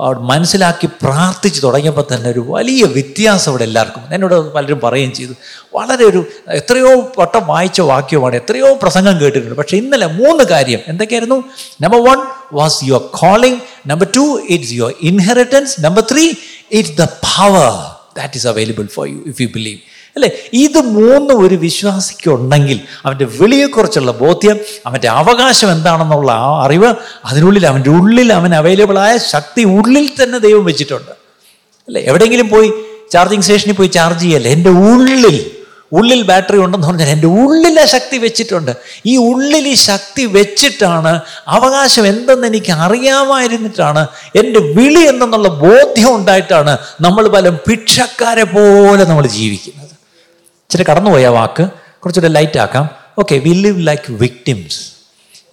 [0.07, 4.13] മനസ്സിലാക്കി പ്രാർത്ഥിച്ച് തുടങ്ങിയപ്പോൾ തന്നെ ഒരു വലിയ വ്യത്യാസം ഇവിടെ എല്ലാവർക്കും.
[4.13, 5.31] എന്നോട് പലരും പറയുകയും ചെയ്തു.
[5.73, 9.55] വളരെ ഒരു എത്രയോ വട്ടം വായിച്ച വാക്യമാണ് എത്രയോ പ്രസംഗം കേട്ടിട്ടുണ്ട്.
[9.55, 10.79] പക്ഷേ ഇന്നലെ മൂന്ന് കാര്യം.
[10.87, 11.43] എന്തൊക്കെയായിരുന്നു?
[11.81, 12.17] Number one
[12.53, 16.33] was your calling number two it's your inheritance number three
[16.71, 17.71] it's the power
[18.17, 19.77] that is available for you if you believe
[20.15, 20.29] അല്ലേ?
[20.53, 26.89] ഇത് മൂന്ന് ഒരു വിശ്വാസിക്കുണ്ടെങ്കിൽ അവന്റെ വിളിയെക്കുറിച്ചുള്ള ബോധ്യം അവന്റെ അവകാശം എന്താണെന്നുള്ള ആ അറിവ്
[27.25, 31.13] അതിനുള്ളിൽ അവന്റെ ഉള്ളിൽ അവൻ അവൈലബിളായ ശക്തി ഉള്ളിൽ തന്നെ ദൈവം വെച്ചിട്ടുണ്ട്.
[31.87, 32.01] അല്ലേ?
[32.01, 32.69] എവിടെയെങ്കിലും പോയി
[33.13, 34.51] ചാർജിങ് സ്റ്റേഷനിൽ പോയി ചാർജ് ചെയ്യല്ലേ?
[34.51, 35.25] എന്റെ ഉള്ളിൽ
[35.97, 38.71] ഉള്ളിൽ ബാറ്ററി ഉണ്ടെന്ന് പറഞ്ഞാൽ എന്റെ ഉള്ളിലെ ശക്തി വെച്ചിട്ടുണ്ട്.
[39.11, 41.13] ഈ ഉള്ളിൽ ഈ ശക്തി വെച്ചിട്ടാണ്
[41.47, 44.03] അവകാശം എന്തെന്ന് എനിക്ക് അറിയാമായിരുന്നിട്ടാണ്
[44.41, 49.78] എന്റെ വിളി എന്തെന്നുള്ള ബോധ്യം ഉണ്ടായിട്ടാണ് നമ്മൾ പലം ഭിക്ഷക്കാരെ പോലെ നമ്മൾ ജീവിക്കുന്നത്.
[50.69, 51.67] ഇച്ചിരി കടന്നുപോയ വാക്ക്.
[51.99, 52.89] കുറച്ചുകൂടെ ലൈറ്റ് ആക്കാം.
[53.19, 54.91] Okay we live like victims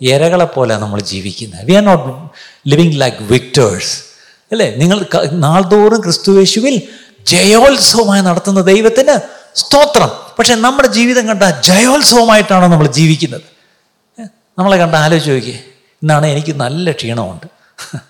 [0.00, 1.66] ഇരകളെ പോലെ നമ്മൾ ജീവിക്കുന്നത്.
[1.66, 2.28] We are not
[2.68, 4.04] living like victors
[4.52, 4.74] അല്ലേ?
[4.76, 6.82] നിങ്ങൾ നാൾതോറും ക്രിസ്തുവേശുവിൽ
[7.26, 9.20] ജയോത്സവമായി നടത്തുന്ന ദൈവത്തിന്
[9.58, 10.08] സ്തോത്രം.
[10.38, 13.40] പക്ഷെ നമ്മുടെ ജീവിതം കണ്ട ജയോത്സവമായിട്ടാണ് നമ്മൾ ജീവിക്കുന്നത്.
[14.58, 15.62] നമ്മളെ കണ്ട ആലോചിച്ച് നോക്കിയേ.
[16.02, 17.46] ഇന്നാണ് എനിക്ക് നല്ല ക്ഷീണമുണ്ട്.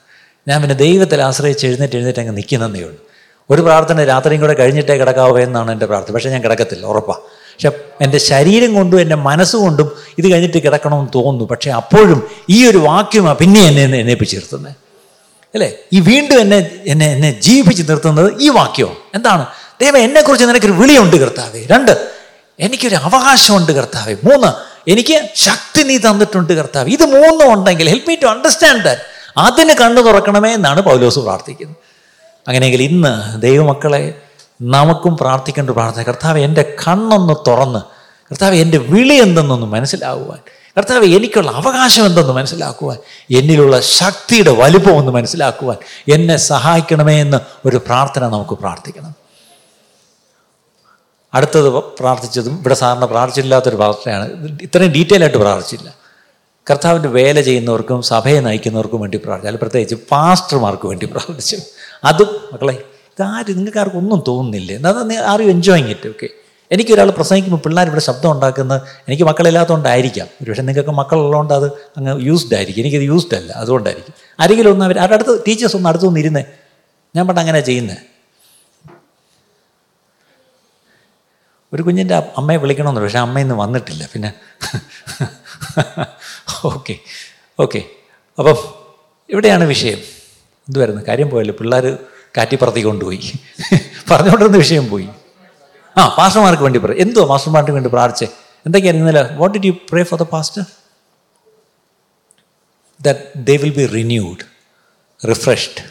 [0.49, 3.06] ഞാൻ പിന്നെ ദൈവത്തിൽ ആശ്രയിച്ച് എഴുന്നേറ്റ് എഴുന്നേറ്റ് അങ്ങ് നിൽക്കുന്നതേ ഉള്ളൂ.
[3.51, 6.15] ഒരു പ്രാർത്ഥന രാത്രിയും കൂടെ കഴിഞ്ഞിട്ടേ കിടക്കാവൂ എന്നാണ് എന്റെ പ്രാർത്ഥന.
[6.15, 11.45] പക്ഷേ ഞാൻ കിടക്കത്തില്ല ഉറപ്പാണ് പക്ഷെ എന്റെ ശരീരം കൊണ്ടും എന്റെ മനസ്സുകൊണ്ടും ഇത് കഴിഞ്ഞിട്ട് കിടക്കണമെന്ന് തോന്നുന്നു.
[11.45, 14.73] പക്ഷേ അപ്പോഴും ഈ ഒരു വാക്യം പിന്നെ എന്നെ എന്നെപ്പിച്ച് നിർത്തുന്നത്
[15.55, 15.73] അല്ലേ?
[15.93, 18.97] ഈ വീണ്ടും എന്നെ എന്നെ എന്നെ ജീവിപ്പിച്ച് നിർത്തുന്നത് ഈ വാക്യവും.
[19.15, 19.47] എന്താണ്?
[19.81, 21.67] ദൈവം എന്നെക്കുറിച്ച് നിനക്കൊരു വിളിയുണ്ട് കർത്താവേ.
[21.71, 22.09] രണ്ട്
[22.61, 24.15] എനിക്കൊരു അവകാശമുണ്ട് കർത്താവേ.
[24.25, 26.89] മൂന്ന് എനിക്ക് ശക്തി നീ തന്നിട്ടുണ്ട് കർത്താവ്.
[26.89, 29.01] ഇത് മൂന്നും ഉണ്ടെങ്കിൽ help me to understand that
[29.39, 31.86] അതിന് കണ്ണു തുറക്കണമേ എന്നാണ് പൗലോസ് പ്രാർത്ഥിക്കുന്നത്.
[32.49, 34.15] അങ്ങനെയെങ്കിൽ ഇന്ന് ദൈവമക്കളെ
[34.63, 36.03] നമുക്കും പ്രാർത്ഥിക്കേണ്ട പ്രാർത്ഥന.
[36.03, 37.79] കർത്താവ് എന്റെ കണ്ണൊന്ന് തുറന്ന്.
[38.31, 40.39] കർത്താവ് എന്റെ വിളി എന്തെന്നൊന്ന് മനസ്സിലാകുവാൻ.
[40.79, 42.99] കർത്താവ് എനിക്കുള്ള അവകാശം എന്തെന്ന് മനസ്സിലാക്കുവാൻ.
[43.39, 45.77] എന്നിലുള്ള ശക്തിയുടെ വലുപ്പം ഒന്ന് മനസ്സിലാക്കുവാൻ.
[46.13, 49.15] എന്നെ സഹായിക്കണമേ എന്ന് ഒരു പ്രാർത്ഥന നമുക്ക് പ്രാർത്ഥിക്കണം.
[51.35, 54.59] അടുത്തത് പ്രാർത്ഥിച്ചതും ഇവിടെ സാറിന് പ്രാർത്ഥിച്ചില്ലാത്തൊരു പ്രാർത്ഥനയാണ്.
[54.63, 55.95] ഇത്രയും ഡീറ്റെയിൽ ആയിട്ട് പ്രാർത്ഥിച്ചില്ല.
[56.71, 59.49] കർത്താവിന്റെ വേല ചെയ്യുന്നവർക്കും സഭയെ നയിക്കുന്നവർക്കും വേണ്ടി പ്രാർത്ഥിച്ചു.
[59.49, 61.57] അല്ല പ്രത്യേകിച്ച് പാസ്റ്റർമാർക്ക് വേണ്ടി പ്രാർത്ഥിച്ചു.
[62.11, 64.73] അതും മക്കളെ ഇതാരും നിങ്ങൾക്ക് ആർക്കും ഒന്നും തോന്നുന്നില്ല.
[64.73, 66.29] എന്നാൽ are you enjoying it okay
[66.71, 72.83] എനിക്കൊരാൾ പ്രസംഗിക്കുമ്പോൾ പിള്ളേർ ഇവിടെ ശബ്ദം ഉണ്ടാക്കുന്നത് എനിക്ക് മക്കളില്ലാത്തതുകൊണ്ടായിരിക്കാം ഒരുപക്ഷെ നിങ്ങൾക്ക് മക്കളുള്ളതുകൊണ്ട് അത് അങ്ങ് യൂസ്ഡ് ആയിരിക്കും.
[72.83, 74.15] എനിക്കത് യൂസ്ഡ് അല്ല അതുകൊണ്ടായിരിക്കും.
[74.41, 76.45] ആരെങ്കിലും ഒന്ന് അവർ അവരുടെ അടുത്ത് ടീച്ചേഴ്സ് ഒന്ന് അടുത്തൊന്നും ഇരുന്നേ.
[77.15, 77.97] ഞാൻ പണ്ട് അങ്ങനെ ചെയ്യുന്നത്
[81.73, 84.09] ഒരു കുഞ്ഞിന്റെ അമ്മയെ വിളിക്കണമെന്ന് പക്ഷേ അമ്മ ഇന്ന് വന്നിട്ടില്ല.
[84.13, 84.33] പിന്നെ
[86.71, 86.95] ഓക്കെ
[87.59, 87.81] ഓക്കെ
[88.39, 88.57] അപ്പം
[89.31, 90.16] ഇവിടെയാണ് വിഷയം.
[90.69, 91.87] എന്തുവായിരുന്നു കാര്യം പോയല്ലോ പിള്ളേർ
[92.37, 93.33] കാറ്റിപ്പറത്തി കൊണ്ടുപോയി.
[94.11, 95.09] പറഞ്ഞുകൊണ്ടിരുന്ന വിഷയം പോയി.
[95.99, 98.29] ആ പാസ്റ്റർമാർക്ക് വേണ്ടി പറയും എന്തോ മാസ്റ്റർമാർക്ക് വേണ്ടി പ്രാർത്ഥിച്ചേ?
[98.67, 99.23] എന്തൊക്കെയാണ് ഇന്നലെ?
[99.33, 100.65] What did you pray for the pastor
[103.03, 104.45] that they will be renewed
[105.29, 105.83] refreshed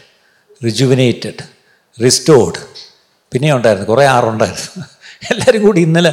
[0.66, 1.44] rejuvenated
[2.04, 2.60] restored
[3.32, 4.84] പിന്നെ ഉണ്ടായിരുന്നു കുറേ ആറുണ്ടായിരുന്നു
[5.32, 6.12] എല്ലാവരും കൂടി ഇന്നലെ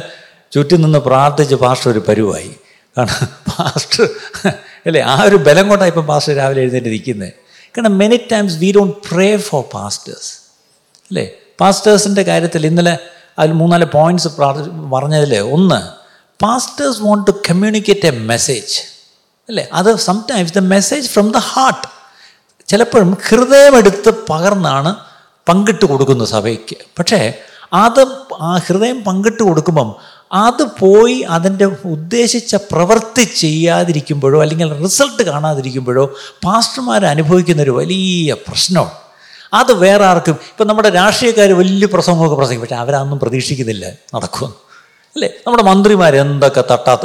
[0.51, 2.51] ചുറ്റും നിന്ന് പ്രാർത്ഥിച്ച് പാസ്റ്റർ ഒരു പരുവായി.
[2.97, 4.03] കാരണം പാസ്റ്റർ
[4.85, 7.33] അല്ലേ ആ ഒരു ബലം കൊണ്ടാണ് ഇപ്പം പാസ്റ്റർ രാവിലെ എഴുന്നേറ്റ് നിൽക്കുന്നത്.
[7.75, 10.31] കാരണം many times we don't pray for pastors
[11.11, 11.25] അല്ലേ?
[11.59, 12.95] പാസ്റ്റേഴ്സിന്റെ കാര്യത്തിൽ ഇന്നലെ
[13.37, 14.29] അതിൽ മൂന്നാൽ പോയിന്റ്സ്
[14.93, 15.79] പറഞ്ഞതിൽ ഒന്ന്
[16.39, 18.75] pastors want to communicate a message
[19.49, 19.63] അല്ലേ?
[19.73, 21.87] അത് sometimes the message from the heart
[22.67, 24.91] ചിലപ്പോഴും ഹൃദയമെടുത്ത് പകർന്നാണ്
[25.47, 26.75] പങ്കിട്ട് കൊടുക്കുന്നത് സഭയ്ക്ക്.
[26.99, 27.19] പക്ഷേ
[27.75, 28.01] അത്
[28.41, 29.89] ആ ഹൃദയം പങ്കിട്ട് കൊടുക്കുമ്പം
[30.33, 36.13] അത് പോയി അതിന്റെ ഉദ്ദേശിച്ച പ്രവൃത്തി ചെയ്യാതിരിക്കുമ്പോഴോ അല്ലെങ്കിൽ റിസൾട്ട് കാണാതിരിക്കുമ്പോഴോ
[36.45, 38.91] പാസ്റ്റർമാർ അനുഭവിക്കുന്നൊരു വലിയ പ്രശ്നമാണ്
[39.53, 42.61] അത് വേറെ ആർക്കും ഇപ്പം നമ്മുടെ രാഷ്ട്രീയക്കാർ വലിയ പ്രസംഗമൊക്കെ പ്രസംഗിക്കും.
[42.61, 43.85] പക്ഷേ അവരൊന്നും പ്രതീക്ഷിക്കുന്നില്ല
[44.15, 44.55] നടക്കുമെന്ന്.
[45.15, 45.29] അല്ലേ?
[45.47, 46.97] നമ്മുടെ മന്ത്രിമാർ എന്തൊക്കെ തട്ടാ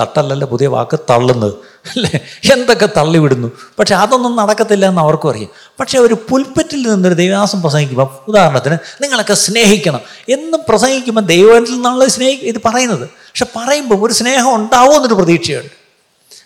[0.00, 1.54] തട്ടല്ലല്ലോ പുതിയ വാക്ക് തള്ളുന്നത്.
[1.86, 2.20] അല്ലേ?
[2.52, 3.52] എന്തൊക്കെ തള്ളിവിടുന്നു?
[3.78, 5.48] പക്ഷെ അതൊന്നും നടക്കത്തില്ല എന്ന് അവർക്കും അറിയാം.
[5.80, 10.00] പക്ഷേ ഒരു പുൽപ്പറ്റിൽ നിന്നൊരു ദൈവദാസം പ്രസംഗിക്കുമ്പോൾ ഉദാഹരണത്തിന് നിങ്ങളൊക്കെ സ്നേഹിക്കണം.
[10.28, 13.08] എന്ന് പ്രസംഗിക്കുമ്പോൾ ദൈവത്തിൽ നിന്നുള്ള സ്നേഹി ഇത് പറയുന്നത്.
[13.08, 15.80] പക്ഷെ പറയുമ്പോൾ ഒരു സ്നേഹം ഉണ്ടാവുമെന്നൊരു പ്രതീക്ഷയുണ്ട്.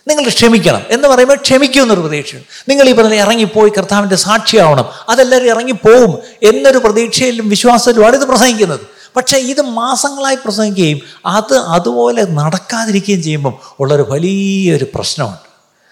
[0.07, 2.71] നിങ്ങൾ ക്ഷമിക്കണം എന്ന് പറയുമ്പോൾ ക്ഷമിക്കുമെന്നൊരു പ്രതീക്ഷയുണ്ട്.
[2.71, 4.85] നിങ്ങൾ ഈ പറഞ്ഞ ഇറങ്ങിപ്പോയി കർത്താവിന്റെ സാക്ഷിയാവണം.
[5.09, 8.94] അതെല്ലാവരും ഇറങ്ങിപ്പോവും എന്നൊരു പ്രതീക്ഷയിലും വിശ്വാസത്തിലുമാണ് ഇത് പ്രസംഗിക്കുന്നത്.
[9.15, 15.49] പക്ഷേ ഇത് മാസങ്ങളായി പ്രസംഗിക്കുകയും അത് അതുപോലെ നടക്കാതിരിക്കുകയും ചെയ്യുമ്പം ഉള്ളൊരു വലിയൊരു പ്രശ്നമുണ്ട്.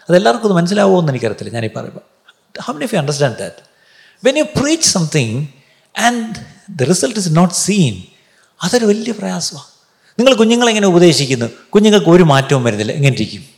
[0.09, 1.53] അതെല്ലാവർക്കും ഇത് മനസ്സിലാവുമോ എന്ന് എനിക്കറിയത്തില്ല.
[1.53, 3.55] ഞാനീ പറയുമ്പോൾ how many you understand that
[4.23, 5.47] when you preach something
[5.99, 6.35] and
[6.69, 8.03] the result is not seen
[8.61, 9.65] അതൊരു വലിയ പ്രയാസമാണ്.
[10.19, 11.45] നിങ്ങൾ കുഞ്ഞുങ്ങളെങ്ങനെ ഉപദേശിക്കുന്നു?
[11.69, 12.91] കുഞ്ഞുങ്ങൾക്ക് ഒരു മാറ്റവും വരുന്നില്ല.
[12.91, 13.52] എങ്ങനെ ഇരിക്കും?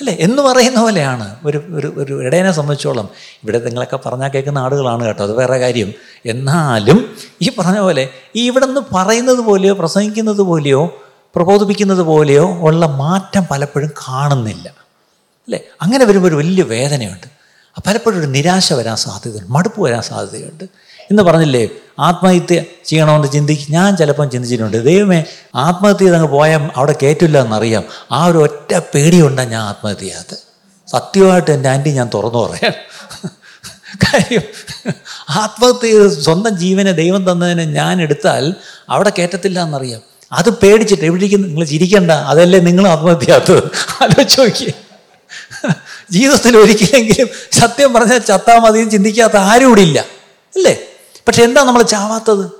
[0.00, 0.16] അല്ലേ?
[0.20, 1.36] എന്ന് പറയുന്ന പോലെയാണ്.
[1.44, 3.08] ഒരു ഒരു ഒരു ഇടയനെ സംബന്ധിച്ചോളം
[3.42, 5.92] ഇവിടെ നിങ്ങളൊക്കെ പറഞ്ഞാൽ കേൾക്കുന്ന ആളുകളാണ് കേട്ടോ അത് വേറെ കാര്യം.
[6.26, 11.02] എന്നാലും ഈ പറഞ്ഞ പോലെ ഈ ഇവിടെ നിന്ന് പറയുന്നത് പോലെയോ പ്രസംഗിക്കുന്നത് പോലെയോ
[11.36, 14.68] പ്രബോധിപ്പിക്കുന്നത് പോലെയോ ഉള്ള മാറ്റം പലപ്പോഴും കാണുന്നില്ല.
[15.48, 15.60] അല്ലേ?
[15.82, 17.26] അങ്ങനെ വരുമ്പോൾ ഒരു വലിയ വേദനയുണ്ട്.
[17.86, 20.64] പലപ്പോഴും ഒരു നിരാശ വരാൻ സാധ്യതയുണ്ട് മടുപ്പ് വരാൻ സാധ്യതയുണ്ട്.
[21.10, 24.76] എന്ന് പറഞ്ഞില്ലേ ആത്മഹത്യ ചെയ്യണമെന്ന് ചിന്തിക്കും ഞാൻ ചിലപ്പം ചിന്തിച്ചിട്ടുണ്ട്.
[24.76, 25.24] ദൈവമേ
[25.54, 27.84] ആത്മഹത്യ ചെയ്തങ്ങ് പോയാൽ അവിടെ കയറ്റില്ല എന്നറിയാം.
[28.12, 30.12] ആ ഒരു ഒറ്റ പേടിയുണ്ടാണ് ഞാൻ ആത്മഹത്യ
[30.90, 32.72] സത്യമായിട്ട് എന്റെ ആന്റി ഞാൻ തുറന്നു പറയാം
[34.04, 34.42] കാര്യം
[35.30, 38.54] ആത്മഹത്യ സ്വന്തം ജീവനെ ദൈവം തന്നതിനെ ഞാൻ എടുത്താൽ
[38.88, 40.00] അവിടെ കയറ്റത്തില്ല എന്നറിയാം.
[40.32, 42.10] അത് പേടിച്ചിട്ട് എവിടേക്കും നിങ്ങൾ ചിരിക്കണ്ട.
[42.10, 43.70] അതല്ലേ നിങ്ങൾ ആത്മഹത്യ ചെയ്യാത്തത്
[44.02, 44.72] ആലോചിച്ച് നോക്കിയേ.
[46.10, 50.00] ജീവിതത്തിൽ ഒരിക്കലെങ്കിലും സത്യം പറഞ്ഞാൽ ചത്താ മതിയും ചിന്തിക്കാത്ത ആരും ഇവിടെ ഇല്ല.
[50.56, 50.74] അല്ലേ?
[51.28, 52.50] പക്ഷെ എന്താ നമ്മൾ ചാവാത്തത്?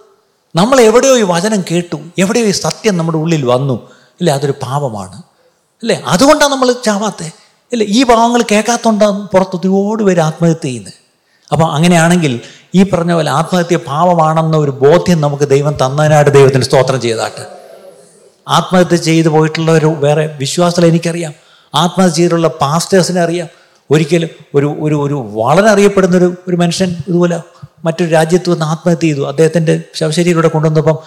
[0.57, 1.97] നമ്മൾ എവിടെയോ ഈ വചനം കേട്ടു.
[2.19, 3.89] എവിടെയോ ഈ സത്യം നമ്മുടെ ഉള്ളിൽ വന്നു.
[4.21, 4.35] ഇല്ലേ?
[4.35, 5.23] അതൊരു പാപമാണ്.
[5.83, 7.31] അല്ലേ അതുകൊണ്ടാണ് നമ്മൾ ചാവാത്തേ.
[7.73, 7.87] ഇല്ലേ?
[7.87, 10.93] ഈ പാവങ്ങൾ കേൾക്കാത്തതുകൊണ്ടാണ് പുറത്ത് ഒരുപാട് പേര് ആത്മഹത്യ ചെയ്യുന്നത്
[11.53, 12.41] അപ്പോൾ അങ്ങനെയാണെങ്കിൽ
[12.75, 17.47] ഈ പറഞ്ഞ പോലെ ആത്മഹത്യ പാപമാണെന്ന ഒരു ബോധ്യം നമുക്ക് ദൈവം തന്നതിനായിട്ട് ദൈവത്തിന് സ്തോത്രം ചെയ്താട്ട്.
[18.49, 21.33] ആത്മഹത്യ ചെയ്തു പോയിട്ടുള്ള ഒരു വേറെ വിശ്വാസത്തിൽ എനിക്കറിയാം.
[21.75, 23.49] ആത്മഹത്യ ചെയ്തിട്ടുള്ള പാസ്റ്റേഴ്സിനെ അറിയാം.
[23.91, 27.41] ഒരിക്കലും ഒരു ഒരു ഒരു വളരെ അറിയപ്പെടുന്ന ഒരു ഒരു മനുഷ്യൻ ഇതുപോലെ
[27.85, 29.29] മറ്റൊരു രാജ്യത്ത് വന്ന് ആത്മഹത്യ ചെയ്തു.
[29.29, 30.99] അദ്ദേഹത്തിന്റെ ശവശരീരം കൊണ്ടുവന്നപ്പം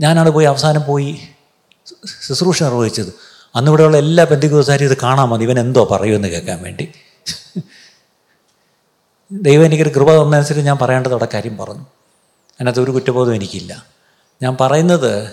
[0.00, 1.18] ഞാനാണ് പോയി അവസാനം പോയി
[2.26, 3.14] ശുശ്രൂഷ നിർവഹിച്ചത്.
[3.56, 6.88] അന്ന് ഇവിടെയുള്ള എല്ലാ ബന്ധുക്കോസാരും ഇത് കാണാൻ മതി ഇവൻ എന്തോ പറയുമെന്ന് കേൾക്കാൻ വേണ്ടി.
[9.32, 11.82] ദൈവം എനിക്കൊരു കൃപ തന്നനുസരിച്ച് ഞാൻ പറയേണ്ടത് അവിടെ കാര്യം പറഞ്ഞു.
[11.82, 13.84] അതിനകത്ത് ഒരു കുറ്റബോധം എനിക്കില്ല.
[14.42, 15.32] ഞാൻ പറയുന്നത്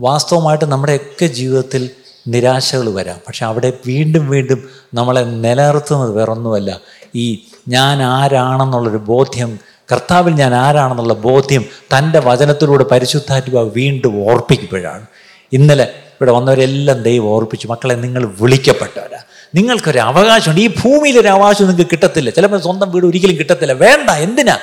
[0.00, 1.90] വാസ്തവമായിട്ട് നമ്മുടെയൊക്കെ ജീവിതത്തിൽ
[2.28, 3.18] നിരാശകൾ വരാം.
[3.26, 6.80] പക്ഷെ അവിടെ വീണ്ടും വീണ്ടും നമ്മളെ നിലനിർത്തുന്നത് വേറൊന്നുമല്ല.
[7.14, 9.58] ഈ ഞാൻ ആരാണെന്നുള്ളൊരു ബോധ്യം
[9.92, 11.64] കർത്താവിൽ ഞാൻ ആരാണെന്നുള്ള ബോധ്യം
[11.98, 15.06] തന്റെ വചനത്തിലൂടെ പരിശുദ്ധാത്മ വീണ്ടും ഓർപ്പിക്കുമ്പോഴാണ്.
[15.52, 19.18] ഇന്നലെ ഇവിടെ വന്നവരെല്ലാം ദൈവം ഓർപ്പിച്ചു മക്കളെ നിങ്ങൾ വിളിക്കപ്പെട്ടവരാ.
[19.54, 20.60] നിങ്ങൾക്കൊരു അവകാശമുണ്ട്.
[20.60, 22.30] ഈ ഭൂമിയിലൊരു അവകാശം നിങ്ങൾക്ക് കിട്ടത്തില്ല.
[22.30, 23.72] ചിലപ്പോൾ സ്വന്തം വീട് ഒരിക്കലും കിട്ടത്തില്ല.
[23.72, 24.54] വേണ്ട എന്തിനാ?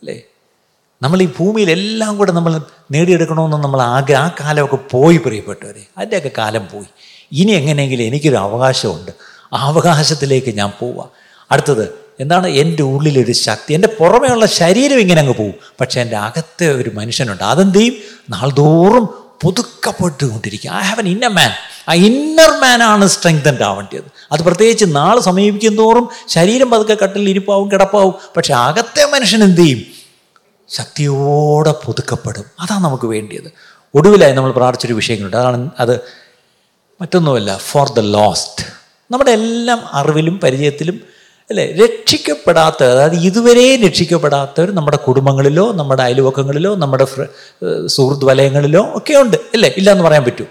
[0.00, 0.20] അല്ലേ?
[1.02, 5.86] നമ്മൾ ഈ ഭൂമിയിൽ എല്ലാം കൂടെ നമ്മൾ നേടിയെടുക്കണമെന്ന് നമ്മൾ ആഗ്രഹം ആ കാലമൊക്കെ പോയി പ്രിയപ്പെട്ടവരെ.
[5.98, 6.86] അതിന്റെയൊക്കെ കാലം പോയി.
[7.32, 9.10] ഇനി എങ്ങനെയെങ്കിലും എനിക്കൊരു അവകാശമുണ്ട്.
[9.52, 11.10] ആ അവകാശത്തിലേക്ക് ഞാൻ പോവാം.
[11.50, 13.74] അടുത്തത് എന്താണ് എന്റെ ഉള്ളിലൊരു ശക്തി?
[13.74, 17.44] എന്റെ പുറമേയുള്ള ശരീരം ഇങ്ങനെ അങ്ങ് പോകും പക്ഷേ എന്റെ അകത്തെ ഒരു മനുഷ്യനുണ്ട്.
[17.44, 17.94] അതെന്ത് ചെയ്യും
[18.30, 21.50] നാൾതോറും പുതുക്കപ്പെട്ടുകൊണ്ടിരിക്കുക I have an inner man
[21.88, 24.04] ആ ഇന്നർ മാനാണ് സ്ട്രെങ്തൻഡ് ആവേണ്ടത്.
[24.32, 28.14] അത് പ്രത്യേകിച്ച് നാൾ സമീപിക്കും തോറും ശരീരം പതുക്കെ കട്ടിൽ ഇരിപ്പാവും കിടപ്പാവും.
[28.36, 29.82] പക്ഷെ അകത്തെ മനുഷ്യൻ എന്ത് ചെയ്യും?
[30.68, 32.44] ശക്തിയോടെ പുതുക്കപ്പെടും.
[32.60, 33.52] അതാണ് നമുക്ക് വേണ്ടിയത്.
[33.94, 35.36] ഒടുവിലായി നമ്മൾ പ്രാർത്ഥിച്ചൊരു വിഷയങ്ങളുണ്ട്.
[35.36, 36.00] അതാണ് അത്
[37.00, 38.64] മറ്റൊന്നുമല്ല ഫോർ ദ ലോസ്റ്റ്
[39.10, 41.15] നമ്മുടെ എല്ലാം അറിവിലും പരിചയത്തിലും
[41.50, 41.64] അല്ലേ?
[41.72, 47.06] രക്ഷിക്കപ്പെടാത്ത അതായത് ഇതുവരെ രക്ഷിക്കപ്പെടാത്തവർ നമ്മുടെ കുടുംബങ്ങളിലോ നമ്മുടെ അയൽവക്കങ്ങളിലോ നമ്മുടെ
[47.86, 49.36] സുഹൃത്ത് വലയങ്ങളിലോ ഒക്കെ ഉണ്ട്.
[49.36, 49.70] അല്ലേ?
[49.76, 50.44] ഇല്ല എന്ന് പറയാൻ പറ്റൂ.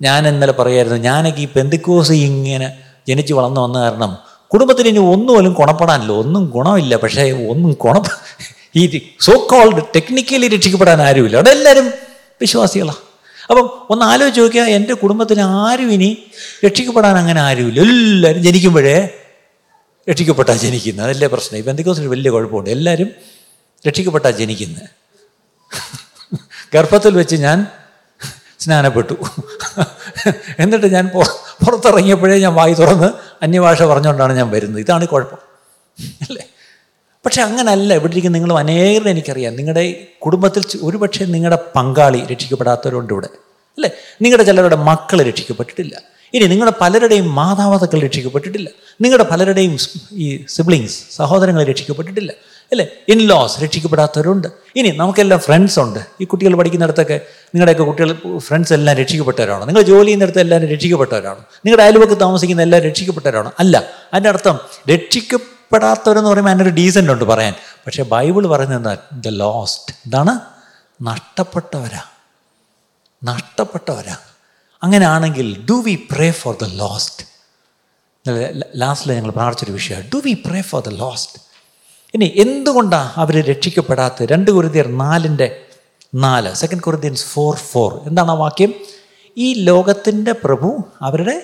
[0.00, 2.76] ഞാൻ ഇന്നലെ പറയായിരുന്നു ഞാനൊക്കെ ഈ പെന്തിക്കോസ് ഇങ്ങനെ
[3.08, 4.18] ജനിച്ച് വളർന്നു വന്ന കാരണം
[4.52, 6.12] കുടുംബത്തിന് ഇനി ഒന്നുപോലും ഗുണപ്പെടാനില്ല.
[6.12, 6.96] ഒന്നും ഗുണമില്ല.
[6.96, 8.02] പക്ഷേ ഒന്നും ഗുണ
[8.76, 11.36] ഈ സോ കോൾഡ് ടെക്നിക്കലി രക്ഷിക്കപ്പെടാൻ ആരുമില്ല.
[11.36, 11.86] അവിടെ എല്ലാവരും
[12.40, 13.00] വിശ്വാസികളാണ്
[13.50, 16.16] അപ്പം ഒന്ന് ആലോചിച്ച് നോക്കിയാൽ എന്റെ കുടുംബത്തിൽ ആരും ഇനി
[16.64, 17.80] രക്ഷിക്കപ്പെടാൻ അങ്ങനെ ആരുമില്ല.
[17.80, 19.08] എല്ലാവരും ജനിക്കുമ്പോഴേ
[20.10, 21.58] രക്ഷിക്കപ്പെട്ടാൽ ജനിക്കുന്നത് അതല്ലേ പ്രശ്നം.
[21.58, 22.70] ഇപ്പം എന്തെങ്കിലും വലിയ കുഴപ്പമുണ്ട്.
[22.70, 23.10] എല്ലാവരും
[23.88, 24.88] രക്ഷിക്കപ്പെട്ടാൽ ജനിക്കുന്നത്
[26.74, 27.66] ഗർഭത്തിൽ വെച്ച് ഞാൻ
[28.60, 29.12] സ്നാനപ്പെട്ടു.
[30.58, 31.10] എന്നിട്ട് ഞാൻ
[31.64, 33.10] പുറത്തിറങ്ങിയപ്പോഴേ ഞാൻ വായി തുറന്ന്
[33.42, 34.80] അന്യഭാഷ പറഞ്ഞുകൊണ്ടാണ് ഞാൻ വരുന്നത്.
[34.80, 35.38] ഇതാണ് കുഴപ്പം.
[36.28, 36.46] അല്ലേ?
[37.24, 37.94] പക്ഷെ അങ്ങനല്ല.
[37.94, 39.56] ഇവിടെ ഇരിക്കുന്ന നിങ്ങളും അനേകരെ എനിക്കറിയാം.
[39.56, 43.26] നിങ്ങളുടെ കുടുംബത്തിൽ ഒരുപക്ഷെ നിങ്ങളുടെ പങ്കാളി രക്ഷിക്കപ്പെടാത്തവരുണ്ട് ഇവിടെ.
[43.70, 43.90] അല്ലേ?
[44.22, 46.00] നിങ്ങളുടെ ചിലരുടെ മക്കൾ രക്ഷിക്കപ്പെട്ടിട്ടില്ല.
[46.34, 48.68] ഇനി നിങ്ങളുടെ പലരുടെയും മാതാപിതാക്കൾ രക്ഷിക്കപ്പെട്ടിട്ടില്ല.
[49.00, 49.78] നിങ്ങളുടെ പലരുടെയും
[50.12, 52.32] ഈ സിബ്ലിങ്സ് സഹോദരങ്ങൾ രക്ഷിക്കപ്പെട്ടിട്ടില്ല.
[52.72, 52.86] അല്ലേ?
[53.08, 54.48] ഇൻ ലോസ് രക്ഷിക്കപ്പെടാത്തവരുണ്ട്.
[54.76, 55.98] ഇനി നമുക്കെല്ലാം ഫ്രണ്ട്സ് ഉണ്ട്.
[56.20, 59.68] ഈ കുട്ടികൾ പഠിക്കുന്നിടത്തൊക്കെ നിങ്ങളുടെയൊക്കെ കുട്ടികൾ ഫ്രണ്ട്സ് എല്ലാം രക്ഷിക്കപ്പെട്ടവരാണ്.
[59.68, 61.38] നിങ്ങൾ ജോലി ചെയ്യുന്നിടത്ത് എല്ലാവരും രക്ഷിക്കപ്പെട്ടവരാണ്.
[61.38, 63.52] നിങ്ങളുടെ അയൽവക്ക് താമസിക്കുന്ന എല്ലാവരും രക്ഷിക്കപ്പെട്ടവരാണ്.
[63.58, 64.58] അല്ല അതിന്റെ അർത്ഥം
[64.90, 67.54] രക്ഷിക്കപ്പെടാത്തവരെന്ന് പറയുമ്പോൾ അതിനൊരു ഡീസന്റ് ഉണ്ട് പറയാൻ.
[67.86, 70.40] പക്ഷേ ബൈബിൾ പറയുന്നത് ദ ലോസ്റ്റ് എന്താണ്
[71.02, 72.00] നഷ്ടപ്പെട്ടവരാ.
[73.24, 74.16] നഷ്ടപ്പെട്ടവരാ.
[74.82, 77.26] അങ്ങനെയാണെങ്കിൽ do we pray for the lost
[78.76, 80.10] ലാസ്റ്റിൽ ഞങ്ങൾ പ്രാർത്ഥിച്ചൊരു വിഷയമാണ്.
[80.14, 81.42] Do we pray for the lost
[82.14, 85.60] ഇനി എന്തുകൊണ്ടാണ് അവർ രക്ഷിക്കപ്പെടാത്തത് രണ്ട് കുരുതിയർ നാലിന്റെ
[86.14, 86.54] നാല്?
[86.54, 88.74] സെക്കൻഡ് കുരുതിയൻസ് ഫോർ ഫോർ എന്താണ് ആ വാക്യം?
[89.36, 91.42] ഈ ലോകത്തിന്റെ പ്രഭു അവരുടെ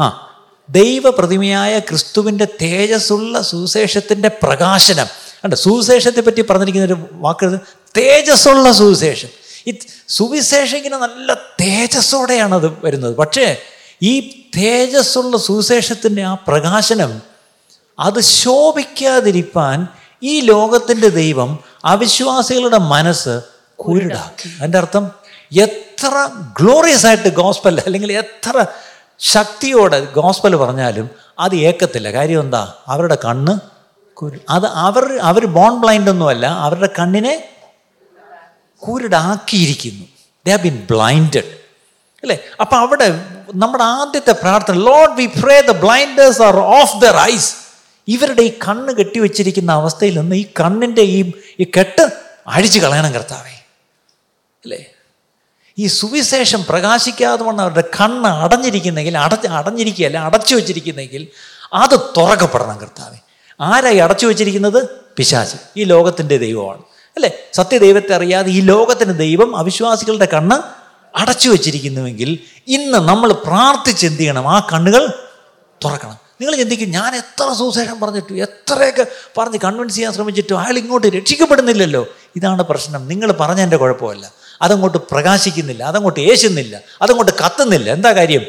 [0.00, 0.36] ആ
[0.70, 5.06] ദൈവപ്രതിമയായ ക്രിസ്തുവിന്റെ തേജസ്സുള്ള സുവിശേഷത്തിന്റെ പ്രകാശനം.
[5.44, 5.54] കണ്ട?
[5.54, 7.58] സുവിശേഷത്തെ പറ്റി പറഞ്ഞിരിക്കുന്ന ഒരു വാക്ക്
[7.96, 9.28] തേജസ്സുള്ള സുവിശേഷം.
[9.68, 13.16] ഈ സുവിശേഷിക്കുന്ന നല്ല തേജസ്സോടെയാണ് അത് വരുന്നത്.
[13.16, 13.56] പക്ഷേ
[14.02, 17.22] ഈ തേജസ്സുള്ള സുവിശേഷത്തിന്റെ ആ പ്രകാശനം
[17.98, 19.88] അത് ശോഭിക്കാതിരിക്കാൻ
[20.22, 23.42] ഈ ലോകത്തിന്റെ ദൈവം അവിശ്വാസികളുടെ മനസ്സ്
[23.76, 24.48] കുരുടാക്കി.
[24.48, 25.10] അതിന്റെ അർത്ഥം
[25.52, 26.28] എത്ര
[26.60, 28.66] ഗ്ലോറിയസ് ആയിട്ട് ഗോസ്പൽ അല്ലെങ്കിൽ എത്ര
[29.18, 32.10] ശക്തിയോടെ ഗോസ്പൽ പറഞ്ഞാലും അത് ഏക്കത്തില്ല.
[32.10, 32.74] കാര്യം എന്താ?
[32.88, 33.60] അവരുടെ കണ്ണ്
[34.12, 36.46] കുരു അത് അവർ അവർ ബോൺ ബ്ലൈൻഡ് ഒന്നുമല്ല.
[36.46, 37.55] അവരുടെ കണ്ണിനെ
[38.88, 40.04] കുരുടാക്കിയിരിക്കുന്നു.
[40.46, 41.66] ദ ബീൻ ബ്ലൈൻഡഡ്
[42.22, 42.38] അല്ലേ?
[42.60, 43.20] അപ്പം അവിടെ
[43.54, 47.54] നമ്മുടെ ആദ്യത്തെ പ്രാർത്ഥന Lord we pray the blinders are off their eyes
[48.08, 52.10] ഇവരുടെ ഈ കണ്ണ് കെട്ടിവെച്ചിരിക്കുന്ന അവസ്ഥയിൽ നിന്ന് ഈ കണ്ണിന്റെ ഈ ഈ കെട്ട്
[52.46, 53.50] അഴിച്ചു കളയണം കർത്താവേ.
[54.64, 54.84] അല്ലേ?
[55.78, 61.28] ഈ സുവിശേഷം പ്രകാശിക്കാതെ വന്ന അവരുടെ കണ്ണ് അടഞ്ഞിരിക്കുന്നെങ്കിൽ അടച്ച് അടഞ്ഞിരിക്കുകയല്ല അടച്ചു വെച്ചിരിക്കുന്നെങ്കിൽ
[61.72, 63.18] അത് തുറക്കപ്പെടണം കർത്താവെ.
[63.60, 64.88] ആരായി അടച്ചു വെച്ചിരിക്കുന്നത്?
[65.16, 65.56] പിശാച്.
[65.76, 66.82] ഈ ലോകത്തിന്റെ ദൈവമാണ്.
[67.16, 67.30] അല്ലേ?
[67.52, 70.56] സത്യദൈവത്തെ അറിയാതെ ഈ ലോകത്തിന്റെ ദൈവം അവിശ്വാസികളുടെ കണ്ണ്
[71.16, 74.48] അടച്ചു വെച്ചിരിക്കുന്നുവെങ്കിൽ ഇന്ന് നമ്മൾ പ്രാർത്ഥിച്ച് എന്ത് ചെയ്യണം?
[74.48, 75.06] ആ കണ്ണുകൾ
[75.84, 76.26] തുറക്കണം.
[76.40, 79.06] നിങ്ങൾ ചിന്തിക്കും ഞാൻ എത്ര സുശേഷം പറഞ്ഞിട്ടു എത്രയൊക്കെ
[79.38, 82.06] പറഞ്ഞ് കൺവിൻസ് ചെയ്യാൻ ശ്രമിച്ചിട്ടും അയാൾ ഇങ്ങോട്ട് രക്ഷിക്കപ്പെടുന്നില്ലല്ലോ.
[82.36, 83.08] ഇതാണ് പ്രശ്നം.
[83.08, 84.32] നിങ്ങൾ പറഞ്ഞതിന്റെ കുഴപ്പമല്ല.
[84.62, 87.90] അതങ്ങോട്ട് പ്രകാശിക്കുന്നില്ല അതങ്ങോട്ട് ഏശുന്നില്ല അതങ്ങോട്ട് കത്തുന്നില്ല.
[87.90, 88.42] എന്താ കാര്യം?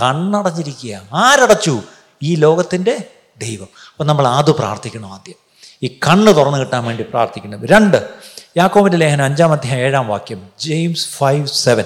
[0.00, 1.82] കണ്ണടഞ്ഞിരിക്കുക ആരടച്ചു?
[2.22, 3.04] ഈ ലോകത്തിന്റെ
[3.38, 3.68] ദൈവം.
[3.92, 5.47] അപ്പം നമ്മൾ അത് പ്രാർത്ഥിക്കണം ആദ്യം.
[5.82, 8.08] ഈ കണ്ണ് തുറന്നു കിട്ടാൻ വേണ്ടി പ്രാർത്ഥിക്കണം രണ്ട്
[8.56, 11.84] യാക്കോബിന്റെ ലേഖനം അഞ്ചാം അധ്യായം ഏഴാം വാക്യം ജെയിംസ് ഫൈവ് സെവൻ.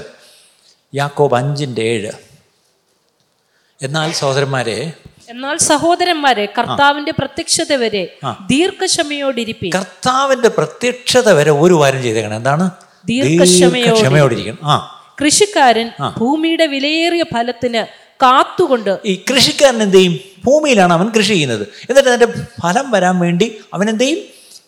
[0.94, 2.10] യാക്കോബ് അഞ്ചിന്റെ ഏഴ്.
[3.82, 4.92] എന്നാൽ സഹോദരന്മാരെ
[5.28, 12.36] എന്നാൽ സഹോദരന്മാരെ കർത്താവിന്റെ പ്രത്യക്ഷത വരെ ദീർഘക്ഷമയോടിരിക്കും കർത്താവിന്റെ പ്രത്യക്ഷത വരെ ഒരു വാരം ചെയ്തേക്കണം.
[12.36, 12.70] എന്താണ്?
[13.04, 14.02] ദീർഘക്ഷമയോടെ.
[14.02, 14.98] ക്ഷമയോടിരിക്കണം ആ.
[15.24, 21.62] കൃഷിക്കാരൻ ഭൂമിയുടെ വിലയേറിയ ഫലത്തിന് കാത്തുകൊണ്ട് ഈ കൃഷിക്കാരൻ എന്ത് ചെയ്യും ഭൂമിയിലാണ് അവൻ കൃഷി ചെയ്യുന്നത്.
[21.62, 24.18] എന്നിട്ട് അതിന്റെ ഫലം വരാൻ വേണ്ടി അവൻ എന്ത് ചെയ്യും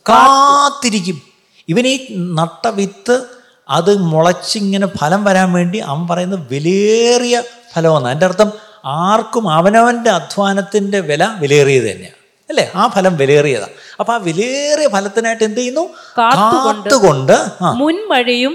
[0.09, 1.23] കാത്തിരിക്കും.
[1.69, 3.23] ഇവൻ ഈ നട്ട വിത്ത്
[3.69, 7.43] അത് മുളച്ചിങ്ങനെ ഫലം വരാൻ വേണ്ടി അവൻ പറയുന്നത് വിലയേറിയ
[7.75, 8.53] ഫലമാണ് എന്റെ അർത്ഥം
[8.85, 12.24] ആർക്കും അവനവന്റെ അധ്വാനത്തിന്റെ വില വിലയേറിയത് തന്നെയാണ്.
[12.51, 12.65] അല്ലേ?
[12.75, 15.85] ആ ഫലം വിലയേറിയതാണ് അപ്പൊ ആ വിലയേറിയ ഫലത്തിനായിട്ട് എന്ത് ചെയ്യുന്നു?
[16.19, 17.37] കാത്തുകൊണ്ട്
[17.81, 18.55] മുൻമഴയും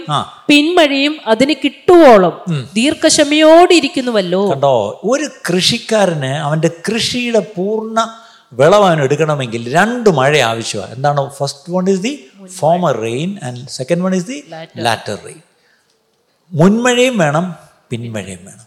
[0.49, 2.35] പിൻമഴയും അതിന് കിട്ടുവോളം
[2.77, 4.73] ദീർഘക്ഷമയോടിരിക്കുന്നുവല്ലോ കണ്ടോ?
[5.11, 7.97] ഒരു കൃഷിക്കാരന് അവന്റെ കൃഷിയുടെ പൂർണ
[8.53, 11.23] വിളവ് അവൻ എടുക്കണമെങ്കിൽ രണ്ട് മഴ ആവശ്യമാണ് എന്താണ്?
[11.39, 12.13] First one is the
[12.59, 14.39] former rain and second one is the
[14.87, 15.41] latter rain
[16.51, 17.45] മുൻമഴയും വേണം
[17.91, 18.65] പിൻമഴയും വേണം.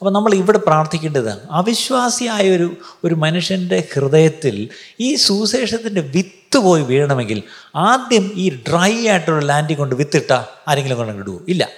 [0.00, 7.42] അപ്പോൾ നമ്മൾ ഇവിടെ പ്രാർത്ഥിക്കേണ്ടത് അവിശ്വാസിയായ ഒരു ഒരു മനുഷ്യന്റെ ഹൃദയത്തിൽ ഈ സുവിശേഷത്തിന്റെ വിത്ത് പോയി വീഴണമെങ്കിൽ
[7.76, 10.32] ആദ്യം ഈ ഡ്രൈ ആയിട്ടുള്ള ലാൻഡിൽ കൊണ്ട് വിത്തിട്ട
[10.68, 11.40] ആരെങ്കിലും കൊണ്ട് ഇടുവോ?
[11.48, 11.68] ഇല്ല.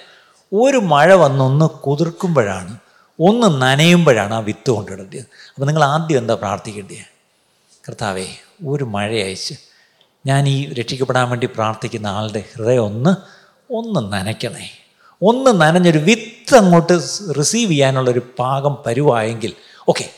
[0.53, 2.77] ഒരു മഴ വന്നൊന്ന് കുതിർക്കുമ്പോഴാണ്
[3.19, 5.17] ഒന്ന് നനയുമ്പോഴാണ് ആ വിത്ത് കൊണ്ടിടേണ്ടത്
[5.53, 7.05] അപ്പോൾ നിങ്ങൾ ആദ്യം എന്താ പ്രാർത്ഥിക്കേണ്ടത്
[7.87, 8.27] കർത്താവേ
[8.67, 9.55] ഒരു മഴ അയച്ച്
[10.25, 13.11] ഞാൻ ഈ രക്ഷിക്കപ്പെടാൻ വേണ്ടി പ്രാർത്ഥിക്കുന്ന ആളുടെ ഹൃദയം ഒന്ന്
[13.73, 14.67] ഒന്ന് നനയ്ക്കണേ.
[15.23, 16.99] ഒന്ന് നനഞ്ഞൊരു വിത്ത് അങ്ങോട്ട്
[17.37, 19.53] റിസീവ് ചെയ്യാനുള്ളൊരു പാകം പരുവായെങ്കിൽ
[19.89, 20.09] ഓക്കെ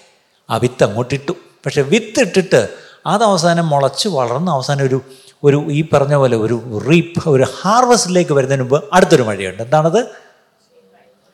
[0.49, 1.31] ആ വിത്ത് അങ്ങോട്ട് ഇട്ടു.
[1.65, 2.69] പക്ഷെ വിത്ത് ഇട്ടിട്ട്
[3.05, 5.01] അത് അവസാനം മുളച്ച് വളർന്ന് അവസാനം ഒരു
[5.43, 9.63] ഒരു ഈ പറഞ്ഞ പോലെ ഒരു റീപ്പ് ഒരു ഹാർവസ്റ്റിലേക്ക് വരുന്നതിന് മുമ്പ് അടുത്തൊരു മഴയുണ്ട്.
[9.63, 10.07] എന്താണത്?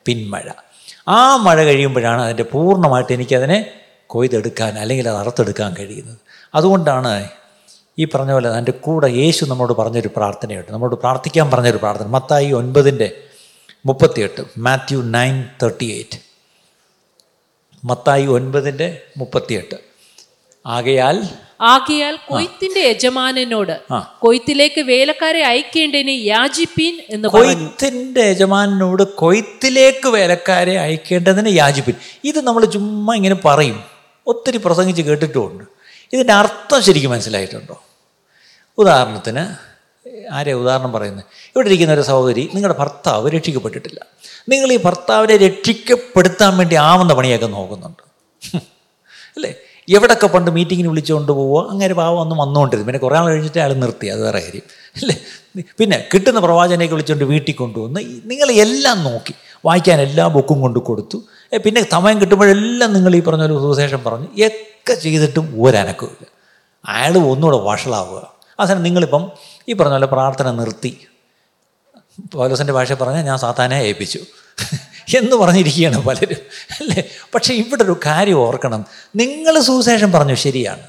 [0.05, 0.49] പിന്മഴ
[1.07, 3.71] ആ മഴ കഴിയുമ്പോഴാണ് അതിന്റെ പൂർണമായിട്ട് എനിക്കതിനെ
[4.07, 6.17] കൊയ്തെടുക്കാൻ അല്ലെങ്കിൽ അത് അറുത്തെടുക്കാൻ കഴിയുന്നത്.
[6.55, 7.27] അതുകൊണ്ടാണ്
[7.99, 10.71] ഈ പറഞ്ഞ പോലെ അതിന്റെ കൂടെ യേശു നമ്മോട് പറഞ്ഞൊരു പ്രാർത്ഥനയുണ്ട്.
[10.71, 12.07] നമ്മോട് പ്രാർത്ഥിക്കാൻ പറഞ്ഞൊരു പ്രാർത്ഥന.
[12.07, 13.23] മത്തായി ഒൻപതിന്റെ
[13.87, 16.19] മുപ്പത്തിയെട്ട് മാത്യു നയൻ തേർട്ടി എയ്റ്റ്
[17.83, 19.75] മത്തായി ഒൻപതിന്റെ മുപ്പത്തിയെട്ട്.
[20.65, 21.23] ആകയാൽ
[21.61, 23.81] ആകയാൽ കൊയ്ത്തിന്റെ യജമാനനോട്.
[24.19, 31.93] കൊയ്ത്തിലേക്ക് വേലക്കാരെ അയക്കേണ്ടതിന് യാചിപ്പീൻ എന്ന് കൊയ്ത്തിന്റെ യജമാനോട് കൊയ്ത്തിലേക്ക് വേലക്കാരെ അയക്കേണ്ടതിന് യാചിപ്പിൻ.
[32.23, 33.83] ഇത് നമ്മൾ ചുമ്മാ ഇങ്ങനെ പറയും.
[34.27, 35.63] ഒത്തിരി പ്രസംഗിച്ച് കേട്ടിട്ടുമുണ്ട്.
[36.13, 37.83] ഇതിന്റെ അർത്ഥം ശരിക്കും മനസ്സിലായിട്ടുണ്ടോ?
[38.77, 39.66] ഉദാഹരണത്തിന്
[40.31, 43.99] ആരെ ഉദാഹരണം പറയുന്നത് ഇവിടെ ഇരിക്കുന്ന ഒരു സഹോദരി നിങ്ങളുടെ ഭർത്താവ് രക്ഷിക്കപ്പെട്ടിട്ടില്ല.
[44.49, 48.03] നിങ്ങൾ ഈ ഭർത്താവിനെ രക്ഷിക്കപ്പെടുത്താൻ വേണ്ടി ആവുന്ന പണിയൊക്കെ നോക്കുന്നുണ്ട്.
[49.35, 49.53] അല്ലേ?
[49.89, 52.87] എവിടൊക്കെ പണ്ട് മീറ്റിങ്ങിന് വിളിച്ചുകൊണ്ട് പോവുക അങ്ങനെ പാവം ഒന്നും വന്നുകൊണ്ടിരുന്നു.
[52.87, 54.61] പിന്നെ കുറേ ആൾ കഴിഞ്ഞിട്ട് അയാൾ നിർത്തി അത് വേറെ കാര്യം.
[54.95, 55.15] അല്ലേ?
[55.79, 59.33] പിന്നെ കിട്ടുന്ന പ്രവാചനയൊക്കെ വിളിച്ചുകൊണ്ട് വീട്ടിൽ കൊണ്ടുവന്ന് നിങ്ങൾ എല്ലാം നോക്കി.
[59.65, 61.23] വായിക്കാൻ എല്ലാ ബുക്കും കൊണ്ട് കൊടുത്തു.
[61.57, 64.27] പിന്നെ സമയം കിട്ടുമ്പോഴെല്ലാം നിങ്ങൾ ഈ പറഞ്ഞ ഒരു സുവിശേഷം പറഞ്ഞു.
[64.47, 66.27] ഒക്കെ ചെയ്തിട്ടും ഒരനക്കമില്ല
[66.85, 68.36] അയാൾ ഒന്നുകൂടെ വഷളാവുക.
[68.59, 69.31] അവസാനം നിങ്ങളിപ്പം
[69.69, 71.07] ഈ പറഞ്ഞ പോലെ പ്രാർത്ഥന നിർത്തി.
[72.33, 74.19] പൗലോസിന്റെ ഭാഷ പറഞ്ഞാൽ ഞാൻ സാത്താനെ ഏൽപ്പിച്ചു.
[75.17, 76.37] എന്ന് പറഞ്ഞിരിക്കുകയാണ് പലരും.
[76.71, 77.03] അല്ലേ?
[77.35, 78.85] പക്ഷേ ഇവിടെ ഒരു കാര്യം ഓർക്കണം.
[79.15, 80.83] നിങ്ങൾ സുവിശേഷം പറഞ്ഞു ശരിയാണ്.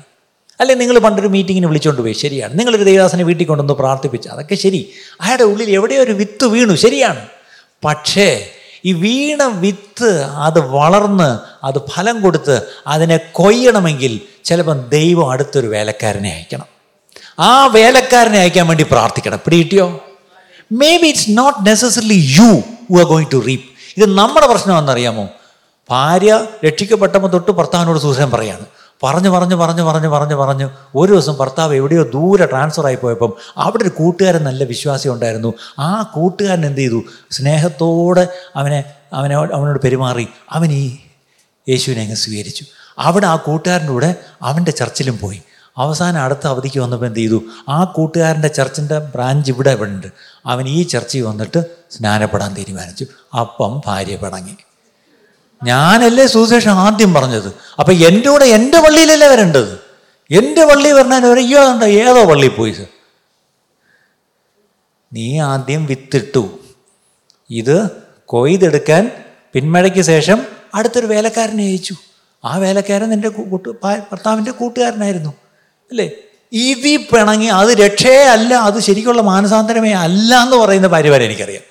[0.60, 0.74] അല്ലെ?
[0.74, 2.12] നിങ്ങൾ പണ്ടൊരു മീറ്റിങ്ങിന് വിളിച്ചുകൊണ്ട് പോയി.
[2.12, 2.58] ശരിയാണ്.
[2.58, 4.28] നിങ്ങളൊരു ദേവദാസനെ വീട്ടിൽ കൊണ്ടുവന്ന് പ്രാർത്ഥിപ്പിച്ചു.
[4.28, 4.92] അതൊക്കെ ശരി.
[5.20, 6.74] അയാളുടെ ഉള്ളിൽ എവിടെയോ ഒരു വിത്ത് വീണു.
[6.74, 7.26] ശരിയാണ്.
[7.84, 8.50] പക്ഷേ
[8.84, 16.77] ഈ വീണ വിത്ത് അത് വളർന്ന് അത് ഫലം കൊടുത്ത് അതിനെ കൊയ്യണമെങ്കിൽ ചിലപ്പം ദൈവം അടുത്തൊരു വേലക്കാരനെ അയക്കണം.
[17.38, 19.38] ആ വേലക്കാരനെ അയക്കാൻ വേണ്ടി പ്രാർത്ഥിക്കണം.
[19.44, 20.04] പിടികിട്ടിയോ?
[20.96, 25.28] Maybe it's not necessarily you who are going to reap ഇത് നമ്മുടെ പ്രശ്നമാണെന്നറിയാമോ
[25.90, 28.66] ഭാര്യ രക്ഷിക്കപ്പെട്ടപ്പോൾ തൊട്ട് ഭർത്താവിനോട് സൂചന പറയാണ്.
[29.02, 30.70] പറഞ്ഞു പറഞ്ഞു പറഞ്ഞു പറഞ്ഞു പറഞ്ഞു പറഞ്ഞു.
[30.94, 35.54] ഒരു ദിവസം ഭർത്താവ് എവിടെയോ ദൂരെ ട്രാൻസ്ഫർ ആയി പോയപ്പം അവിടെ ഒരു കൂട്ടുകാരൻ നല്ല വിശ്വാസം ഉണ്ടായിരുന്നു.
[35.78, 37.02] ആ കൂട്ടുകാരൻ എന്ത് ചെയ്തു?
[37.30, 40.28] സ്നേഹത്തോടെ അവനെ അവനെ അവനോട് പെരുമാറി.
[40.50, 40.96] അവൻ ഈ
[41.68, 42.64] യേശുവിനെ അങ്ങ് സ്വീകരിച്ചു.
[42.98, 45.42] അവിടെ ആ കൂട്ടുകാരന്റെ കൂടെ അവന്റെ ചർച്ചിലും പോയി.
[45.78, 47.42] അവസാനം അടുത്ത അവധിക്ക് വന്നപ്പോൾ എന്ത് ചെയ്തു?
[47.68, 50.06] ആ കൂട്ടുകാരന്റെ ചർച്ചിന്റെ ബ്രാഞ്ച് ഇവിടെ ഉണ്ട്
[50.46, 51.60] അവൻ ഈ ചർച്ചിൽ വന്നിട്ട്
[51.90, 53.06] സ്നാനപ്പെടാൻ തീരുമാനിച്ചു.
[53.40, 54.56] അപ്പം ഭാര്യ പടങ്ങി
[55.64, 57.48] ഞാനല്ലേ സുവിശേഷം ആദ്യം പറഞ്ഞത്?
[57.78, 59.72] അപ്പം എന്റെ കൂടെ എന്റെ പള്ളിയിലല്ലേ വരേണ്ടത്?
[60.30, 62.86] എന്റെ പള്ളി ഒരു അയ്യോ കണ്ട ഏതോ പള്ളിയിൽ പോയി സർ.
[65.12, 66.44] നീ ആദ്യം വിത്തിട്ടു.
[67.50, 67.90] ഇത്
[68.26, 69.10] കൊയ്തെടുക്കാൻ
[69.52, 70.38] പിന്മഴയ്ക്ക് ശേഷം
[70.74, 71.94] അടുത്തൊരു വേലക്കാരനെ അയച്ചു.
[72.44, 75.32] ആ വേലക്കാരൻ എന്റെ കൂട്ട് ഭർത്താവിന്റെ കൂട്ടുകാരനായിരുന്നു.
[75.90, 76.10] അല്ലേ?
[76.52, 81.62] ഇതി പിണങ്ങി അത് രക്ഷയെ അല്ല അത് ശരിക്കുള്ള മാനസാന്തരമേ അല്ല എന്ന് പറയുന്ന ഭാര്യ വരെ എനിക്കറിയാം.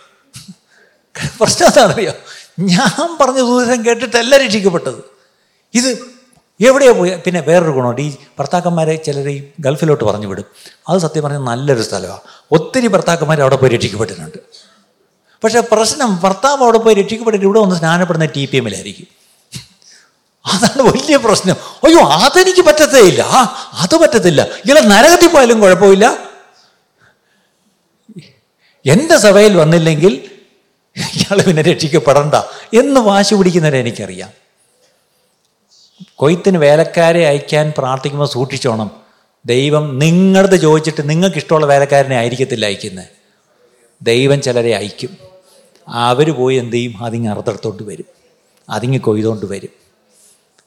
[1.39, 2.13] പ്രശ്നം എന്താണെന്നറിയോ?
[2.59, 5.01] ഞാൻ പറഞ്ഞ ദൂരം കേട്ടിട്ടല്ല രക്ഷിക്കപ്പെട്ടത്.
[5.73, 6.17] ഇത്
[6.61, 8.01] എവിടെയാ പോയി പിന്നെ വേറൊരു ഗുണമുണ്ട്.
[8.01, 10.45] ഈ ഭർത്താക്കന്മാരെ ചിലർ ഈ ഗൾഫിലോട്ട് പറഞ്ഞു വിടും.
[10.89, 12.19] അത് സത്യം പറഞ്ഞാൽ നല്ലൊരു സ്ഥലമാണ്
[12.51, 14.37] ഒത്തിരി ഭർത്താക്കന്മാർ അവിടെ പോയി രക്ഷിക്കപ്പെട്ടിട്ടുണ്ട്.
[15.43, 19.16] പക്ഷേ പ്രശ്നം ഭർത്താവ് അവിടെ പോയി രക്ഷിക്കപ്പെട്ടിട്ട് ഇവിടെ ഒന്ന് സ്നാനപ്പെടുന്ന ടി പി എമ്മിലായിരിക്കും
[20.47, 21.55] അതാണ് വലിയ പ്രശ്നം.
[21.83, 23.39] അയ്യോ അതെനിക്ക് പറ്റത്തേ ഇല്ല ആ
[23.73, 24.41] അത് പറ്റത്തില്ല.
[24.41, 26.27] ഇയാളെ നരകത്തിൽ പോയാലും കുഴപ്പമില്ല.
[28.85, 30.31] എന്റെ സഭയിൽ വന്നില്ലെങ്കിൽ
[30.97, 32.35] ഇയാൾ പിന്നെ രക്ഷിക്കപ്പെടണ്ട.
[32.79, 34.29] എന്ന് വാശി പിടിക്കുന്നവരെ എനിക്കറിയാം.
[36.15, 38.91] കൊയ്ത്തിന് വേലക്കാരെ അയക്കാൻ പ്രാർത്ഥിക്കുമ്പോൾ സൂക്ഷിച്ചോണം.
[39.45, 43.05] ദൈവം നിങ്ങളത് ചോദിച്ചിട്ട് നിങ്ങൾക്ക് ഇഷ്ടമുള്ള വേലക്കാരനെ ആയിരിക്കത്തില്ല അയക്കുന്നത്
[44.01, 45.17] ദൈവം ചിലരെ അയക്കും.
[45.87, 47.05] അവർ പോയി എന്ത് ചെയ്യും?
[47.05, 48.05] അതിങ്ങ് അറുതെടുത്തോണ്ട് വരും.
[48.69, 49.86] അതിങ്ങ് കൊയ്തുകൊണ്ട് വരും.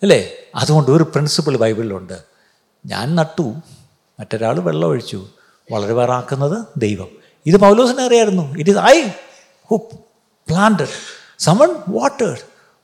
[0.02, 0.30] അല്ലേ?
[0.54, 2.18] അതുകൊണ്ട് ഒരു പ്രിൻസിപ്പിൾ ബൈബിളിലുണ്ട്.
[2.86, 3.54] ഞാൻ നട്ടു.
[4.20, 5.26] മറ്റൊരാൾ വെള്ളം ഒഴിച്ചു
[5.72, 7.08] വളരെ വേറാക്കുന്നത് ദൈവം.
[7.46, 9.02] ഇത് പൗലോസിനെ അറിയായിരുന്നു it is I
[9.70, 9.76] who
[10.48, 10.86] planted
[11.38, 12.38] someone വാട്ടേഡ്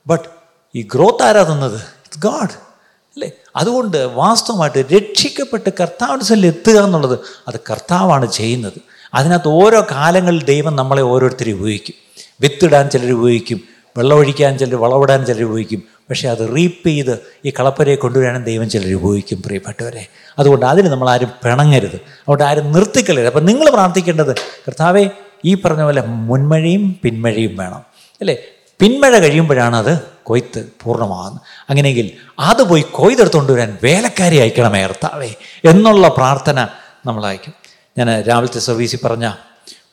[0.07, 0.29] but
[0.75, 1.75] ഈ ഗ്രോത്ത് ആരാ തന്നത്?
[1.75, 2.67] ഇറ്റ്സ് ഗാഡ്
[3.07, 3.31] അല്ലേ?
[3.55, 8.73] അതുകൊണ്ട് വാസ്തവമായിട്ട് രക്ഷിക്കപ്പെട്ട് കർത്താവിന്റെ സ്ഥലം എത്തുക എന്നുള്ളത് അത് കർത്താവാണ് ചെയ്യുന്നത്.
[9.13, 11.95] അതിനകത്ത് ഓരോ കാലങ്ങളിൽ ദൈവം നമ്മളെ ഓരോരുത്തരും ഉപയോഗിക്കും.
[12.41, 13.61] വിത്തിടാൻ ചിലർ ഉപയോഗിക്കും.
[13.97, 15.96] വെള്ളമൊഴിക്കാൻ ചിലർ വളവിടാൻ ചിലർ ഉപയോഗിക്കും.
[16.09, 20.07] പക്ഷേ അത് റീപ്പ് ചെയ്ത് ഈ കളപ്പരയെ കൊണ്ടുവരാനും ദൈവം ചിലർ ഉപയോഗിക്കും പ്രിയപ്പെട്ടവരെ.
[20.39, 21.95] അതുകൊണ്ട് അതിന് നമ്മൾ ആരും പിണങ്ങരുത്.
[21.95, 25.09] അതുകൊണ്ട് ആരും നിർത്തിക്കളരുത് അപ്പം നിങ്ങൾ പ്രാർത്ഥിക്കേണ്ടത് കർത്താവെ
[25.45, 27.85] ഈ പറഞ്ഞ പോലെ മുൻമഴയും പിന്മഴയും വേണം.
[28.21, 28.37] അല്ലേ?
[28.79, 31.41] പിന്മഴ കഴിയുമ്പോഴാണ് അത് കൊയ്ത്ത് പൂർണമാകുന്നത്.
[31.69, 35.33] അങ്ങനെയെങ്കിൽ അത് പോയി കൊയ്തെടുത്തുകൊണ്ട് വരാൻ വേലക്കാരി അയക്കണമേ കർത്താവേ
[35.65, 36.67] എന്നുള്ള പ്രാർത്ഥന
[37.05, 37.53] നമ്മൾ അയക്കും.
[37.97, 39.33] ഞാൻ രാവിലത്തെ സർവീസിൽ പറഞ്ഞ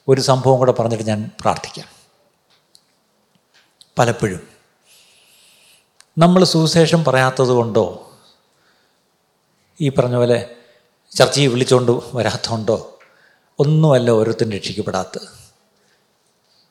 [0.09, 1.87] ഒരു സംഭവം കൂടെ പറഞ്ഞിട്ട് ഞാൻ പ്രാർത്ഥിക്കാം.
[3.99, 4.54] പലപ്പോഴും
[6.19, 8.13] നമ്മൾ സുവിശേഷം പറയാത്തത് കൊണ്ടോ?
[9.81, 10.51] ഈ പറഞ്ഞ പോലെ
[11.17, 12.99] ചർച്ചയിൽ വിളിച്ചുകൊണ്ട് വരാത്തതുകൊണ്ടോ
[13.59, 15.29] ഒന്നുമല്ല ഓരോരുത്തരും രക്ഷിക്കപ്പെടാത്തത്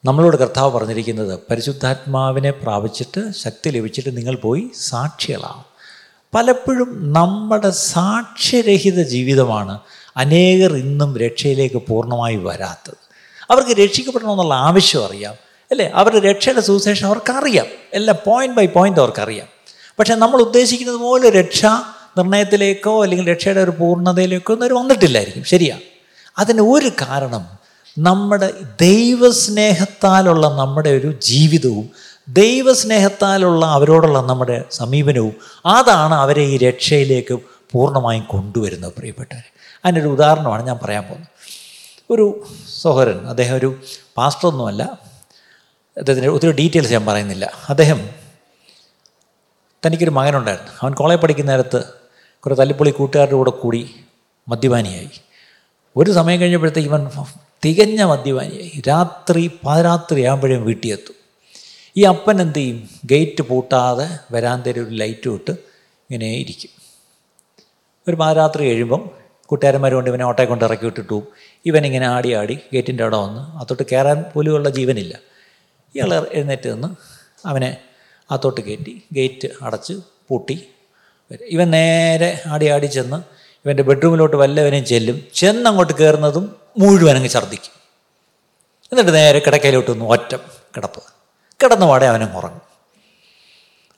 [0.06, 5.66] നമ്മളോട് കർത്താവ് പറഞ്ഞിരിക്കുന്നത് പരിശുദ്ധാത്മാവിനെ പ്രാപിച്ചിട്ട് ശക്തി ലഭിച്ചിട്ട് നിങ്ങൾ പോയി സാക്ഷികളാവും.
[6.34, 9.80] പലപ്പോഴും നമ്മുടെ സാക്ഷ്യരഹിത ജീവിതമാണ്
[10.18, 12.98] അനേകർ ഇന്നും രക്ഷയിലേക്ക് പൂർണമായി വരാത്തത്.
[13.52, 15.43] അവർക്ക് രക്ഷിക്കപ്പെടണമെന്നുള്ള ആവശ്യം അറിയാം.
[15.74, 15.92] അല്ലേ?
[15.94, 17.66] അവരുടെ രക്ഷയുടെ സുവിശേഷം അവർക്കറിയാം.
[17.94, 19.48] എല്ലാം പോയിന്റ് ബൈ പോയിന്റ് അവർക്കറിയാം.
[20.00, 21.66] പക്ഷേ നമ്മൾ ഉദ്ദേശിക്കുന്നത് പോലെ രക്ഷ
[22.18, 25.44] നിർണയത്തിലേക്കോ അല്ലെങ്കിൽ രക്ഷയുടെ ഒരു പൂർണതയിലേക്കോ ഒന്നും അവർ വന്നിട്ടില്ലായിരിക്കും.
[25.44, 25.82] ശരിയാണ്
[26.38, 27.46] അതിന് ഒരു കാരണം
[28.00, 31.90] നമ്മുടെ ദൈവസ്നേഹത്താലുള്ള നമ്മുടെ ഒരു ജീവിതവും
[32.28, 37.34] ദൈവസ്നേഹത്താലുള്ള അവരോടുള്ള നമ്മുടെ സമീപനവും അതാണ് അവരെ ഈ രക്ഷയിലേക്ക്
[37.72, 39.44] പൂർണമായും കൊണ്ടുവരുന്നത് പ്രിയപ്പെട്ടവർ
[39.86, 41.28] അതിനൊരു ഉദാഹരണമാണ് ഞാൻ പറയാൻ പോകുന്നത്.
[42.12, 42.44] ഒരു
[42.82, 43.76] സഹോദരൻ അദ്ദേഹം ഒരു
[44.18, 45.13] പാസ്റ്ററൊന്നുമല്ല
[45.98, 47.52] അദ്ദേഹത്തിന്റെ ഒത്തിരി ഡീറ്റെയിൽസ് ഞാൻ പറയുന്നില്ല.
[47.70, 48.10] അദ്ദേഹം
[49.86, 50.72] തനിക്കൊരു മകനുണ്ടായിരുന്നു.
[50.82, 51.84] അവൻ കോളേജ് പഠിക്കുന്ന നേരത്ത്
[52.40, 53.96] കുറേ തല്ലിപ്പൊളി കൂട്ടുകാരുടെ കൂടെ കൂടി
[54.48, 55.10] മദ്യപാനിയായി.
[55.98, 57.10] ഒരു സമയം കഴിഞ്ഞപ്പോഴത്തേക്ക് ഇവൻ
[57.66, 58.82] തികഞ്ഞ മദ്യപാനിയായി.
[58.88, 61.16] രാത്രി പാതിരാത്രി ആകുമ്പോഴേയും വീട്ടിലെത്തും
[61.98, 62.90] ഈ അപ്പൻ എന്ത് ചെയ്യും?
[63.06, 66.70] ഗേറ്റ് പൂട്ടാതെ വരാന്തയിൽ ഒരു ലൈറ്റ് ഇട്ട് ഇങ്ങനെ ഇരിക്കും.
[68.08, 69.10] ഒരു പാതിരാത്രി കഴിയുമ്പം
[69.46, 71.24] കൂട്ടുകാരന്മാർ കൊണ്ട് ഇവനെ ഓട്ടയെ കൊണ്ട് ഇറക്കി വിട്ടിട്ടു.
[71.66, 75.33] ഇവനിങ്ങനെ ആടി ആടി ഗേറ്റിന്റെ അവിടെ വന്ന് അത്തോട്ട് കയറാൻ പോലുമുള്ള ജീവനില്ല.
[75.96, 76.88] ഇയാൾ എഴുന്നേറ്റ് നിന്ന്
[77.48, 77.78] അവനെ
[78.32, 79.94] അത്തോട്ട് കയറ്റി ഗേറ്റ് അടച്ച്
[80.30, 80.68] പൂട്ടി
[81.42, 85.22] ഇവൻ നേരെ ആടി ആടി ചെന്ന് ഇവന്റെ ബെഡ്റൂമിലോട്ട് വല്ലവനെയും ചെല്ലും.
[85.34, 87.74] ചെന്ന് അങ്ങോട്ട് കയറുന്നതും മുഴുവൻ അങ്ങ് ഛർദ്ദിക്കും.
[88.92, 90.36] എന്നിട്ട് നേരെ കിടക്കയിലോട്ട് ഒന്ന് ഒറ്റ
[90.78, 91.02] കിടപ്പ്.
[91.64, 92.62] കിടന്നു പാടെ അവനും ഉറങ്ങും.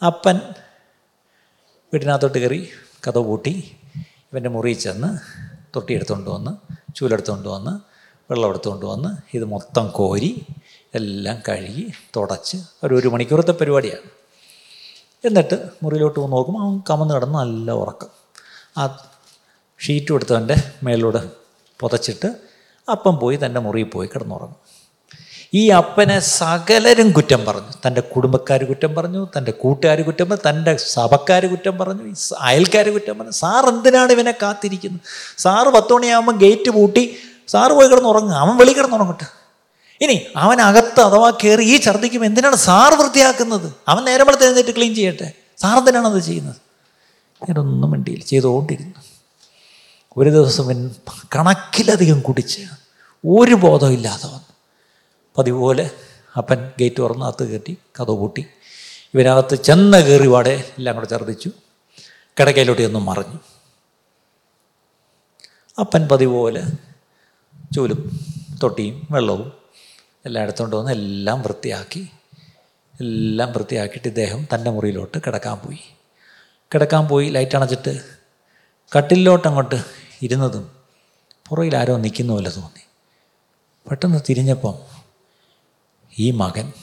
[0.05, 0.39] അപ്പൻ
[1.93, 2.69] വീട്ടിനകത്തോട്ട് കയറി
[3.08, 3.77] കഥ പൂട്ടി.
[4.31, 5.17] ഇവന്റെ മുറിയിൽ ചെന്ന്
[5.75, 6.51] തൊട്ടി എടുത്തുകൊണ്ട് വന്ന്
[6.93, 7.95] ചൂലെടുത്തുകൊണ്ട് വന്ന്
[8.31, 10.45] വെള്ളം എടുത്തുകൊണ്ട് വന്ന് ഇത് മൊത്തം കോരി
[10.95, 14.10] എല്ലാം കഴുകി തുടച്ച് ഒരു ഒരു മണിക്കൂറത്തെ പരിപാടിയാണ്.
[15.25, 18.08] എന്നിട്ട് മുറിയിലോട്ട് പോകുന്ന നോക്കുമ്പോൾ അവൻ കമന്ന് കിടന്ന് നല്ല ഉറക്കം.
[18.77, 19.08] ആ
[19.79, 21.29] ഷീറ്റ് എടുത്തവന്റെ മേലിലൂടെ
[21.79, 22.36] പുതച്ചിട്ട്
[22.91, 24.55] അപ്പം പോയി തന്റെ മുറിയിൽ പോയി കിടന്നുറങ്ങും.
[25.53, 27.71] ഈ അപ്പനെ സകലരും കുറ്റം പറഞ്ഞു.
[27.88, 33.31] തന്റെ കുടുംബക്കാർ കുറ്റം പറഞ്ഞു തന്റെ കൂട്ടുകാർ കുറ്റം പറഞ്ഞു തന്റെ സഭക്കാർ കുറ്റം പറഞ്ഞു അയൽക്കാർ കുറ്റം പറഞ്ഞു.
[33.31, 35.01] സാർ എന്തിനാണ് ഇവനെ കാത്തിരിക്കുന്നത്?
[35.38, 39.44] സാറ് പത്ത് മണിയാകുമ്പോൾ ഗേറ്റ് പൂട്ടി സാറ് പോയി കിടന്നുറങ്ങുക അവൻ വെളി കിടന്നുറങ്ങട്ടെ.
[40.01, 43.73] ഇനി അവൻ അകത്ത് അഥവാ കയറി ഈ ഛർദ്ദിക്കും എന്തിനാണ് സാർ വൃത്തിയാക്കുന്നത്?
[43.88, 45.31] അവൻ നേരം വെളുത്ത് എഴുന്നേറ്റ് ക്ലീൻ ചെയ്യട്ടെ?
[45.58, 46.55] സാർ എന്തിനാണ് അത് ചെയ്യുന്നത്?
[47.49, 48.99] ഞാനൊന്നും മിണ്ടിയിൽ ചെയ്തുകൊണ്ടിരുന്നു.
[50.17, 50.89] ഒരു ദിവസം ഇവൻ
[51.36, 52.62] കണക്കിലധികം കുടിച്ച്
[53.27, 54.53] ഒരു ബോധമില്ലാതെ വന്നു.
[55.38, 55.89] പതിപോലെ
[56.38, 58.45] അപ്പൻ ഗേറ്റ് തുറന്ന് അകത്ത് കയറ്റി കഥ പൂട്ടി.
[59.13, 61.49] ഇവനകത്ത് ചെന്ന കയറി പാടെ എല്ലാം കൂടെ ഛർദ്ദിച്ചു.
[62.39, 63.39] കിടക്കയിലോട്ട് ഒന്നും മറിഞ്ഞു.
[65.79, 66.63] അപ്പൻ പതിപോലെ
[67.75, 68.19] ചൂലും
[68.63, 69.64] തൊട്ടിയും വെള്ളവും
[70.25, 72.07] എല്ലാം എടുത്തുകൊണ്ട് വന്ന് എല്ലാം വൃത്തിയാക്കി
[73.01, 75.79] എല്ലാം വൃത്തിയാക്കിയിട്ട് ഇദ്ദേഹം തന്റെ മുറിയിലോട്ട് കിടക്കാൻ പോയി.
[76.73, 78.01] കിടക്കാൻ പോയി ലൈറ്റ് അണച്ചിട്ട്
[78.97, 79.83] കട്ടിലോട്ട് അങ്ങോട്ട്
[80.21, 80.71] ഇരുന്നതും
[81.47, 82.83] പുറയിൽ ആരോ നിൽക്കുന്ന പോലെ തോന്നി.
[83.89, 84.75] പെട്ടെന്ന് തിരിഞ്ഞപ്പം
[86.19, 86.73] ഈ മകൻ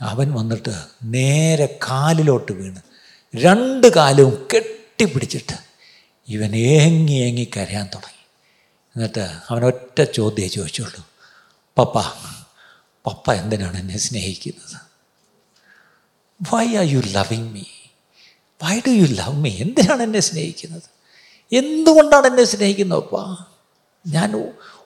[0.00, 2.80] അവൻ വന്നിട്ട് നേരെ കാലിലോട്ട് വീണ്
[3.36, 5.56] രണ്ട് കാലും കെട്ടിപ്പിടിച്ചിട്ട്
[6.28, 8.24] ഇവൻ ഏങ്ങി ഏങ്ങി കരയാൻ തുടങ്ങി.
[8.96, 11.11] എന്നിട്ട് അവൻ ഒറ്റ ചോദ്യമേ ചോദിച്ചുള്ളൂ.
[11.78, 11.98] പപ്പ
[13.06, 14.80] പപ്പ എന്തിനാണ് എന്നെ സ്നേഹിക്കുന്നത്?
[16.54, 17.62] Why are you loving me
[18.62, 20.82] why do you love me എന്തിനാണ് എന്നെ സ്നേഹിക്കുന്നത്?
[21.52, 23.46] എന്തുകൊണ്ടാണ് എന്നെ സ്നേഹിക്കുന്നത് അപ്പ
[24.06, 24.36] ഞാൻ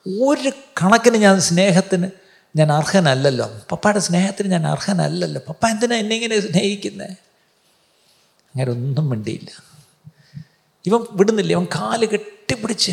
[0.07, 0.49] ഒരു
[0.83, 2.11] കണക്കിന് ഞാൻ സ്നേഹത്തിന്
[2.57, 3.61] ഞാൻ അർഹനല്ലല്ലോ.
[3.73, 5.41] പപ്പയുടെ സ്നേഹത്തിന് ഞാൻ അർഹനല്ലല്ലോ.
[5.49, 9.51] പപ്പ എന്തിനാ എന്നെ ഇങ്ങനെ സ്നേഹിക്കുന്നത് അങ്ങനെ ഒന്നും മിണ്ടിയില്ല.
[10.87, 11.53] ഇവൻ വിടുന്നില്ല.
[11.53, 12.93] ഇവൻ കാൽ കെട്ടിപ്പിടിച്ച്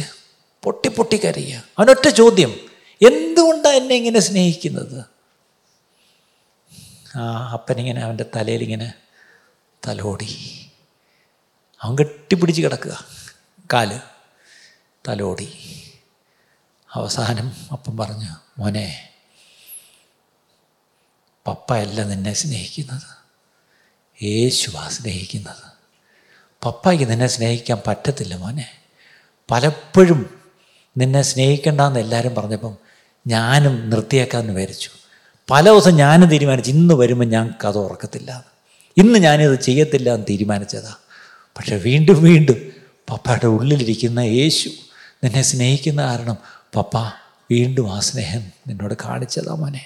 [0.64, 2.73] പൊട്ടി പൊട്ടി കരയുക അവനൊറ്റ ചോദ്യം.
[3.02, 5.06] എന്തുകൊണ്ടാണ് എന്നെ ഇങ്ങനെ സ്നേഹിക്കുന്നത്?
[7.18, 8.94] ആ അപ്പനിങ്ങനെ അവന്റെ തലയിലിങ്ങനെ
[9.88, 10.60] തലോടി.
[11.82, 13.06] അവൻ കെട്ടിപ്പിടിച്ച് കിടക്കുക.
[13.74, 14.02] കാൽ
[15.08, 15.54] തലോടി.
[16.92, 19.10] അവസാനം അപ്പൻ പറഞ്ഞു മോനെ
[21.48, 23.24] പപ്പയല്ല നിന്നെ സ്നേഹിക്കുന്നത്.
[24.24, 25.74] യേശുവാ സ്നേഹിക്കുന്നത്.
[26.66, 28.72] പപ്പായ്ക്ക് നിന്നെ സ്നേഹിക്കാൻ പറ്റത്തില്ല മോനെ.
[29.52, 30.52] പലപ്പോഴും
[30.98, 32.78] നിന്നെ സ്നേഹിക്കേണ്ടെന്ന് എല്ലാവരും പറഞ്ഞപ്പം
[33.28, 34.90] ഞാനും നിർത്തിയേക്കാമെന്ന് വിചാരിച്ചു.
[35.52, 38.46] പല ദിവസം ഞാനും തീരുമാനിച്ചു ഇന്ന് വരുമ്പോൾ ഞാൻ കഥ ഉറക്കത്തില്ല
[38.98, 40.96] ഇന്ന് ഞാനിത് ചെയ്യത്തില്ല എന്ന് തീരുമാനിച്ചതാ.
[41.58, 42.72] പക്ഷെ വീണ്ടും വീണ്ടും
[43.10, 44.70] പപ്പയുടെ ഉള്ളിലിരിക്കുന്ന യേശു
[45.24, 46.38] നിന്നെ സ്നേഹിക്കുന്ന കാരണം
[46.76, 46.98] പപ്പ
[47.52, 49.86] വീണ്ടും ആ സ്നേഹം നിന്നോട് കാണിച്ചതാ മോനെ.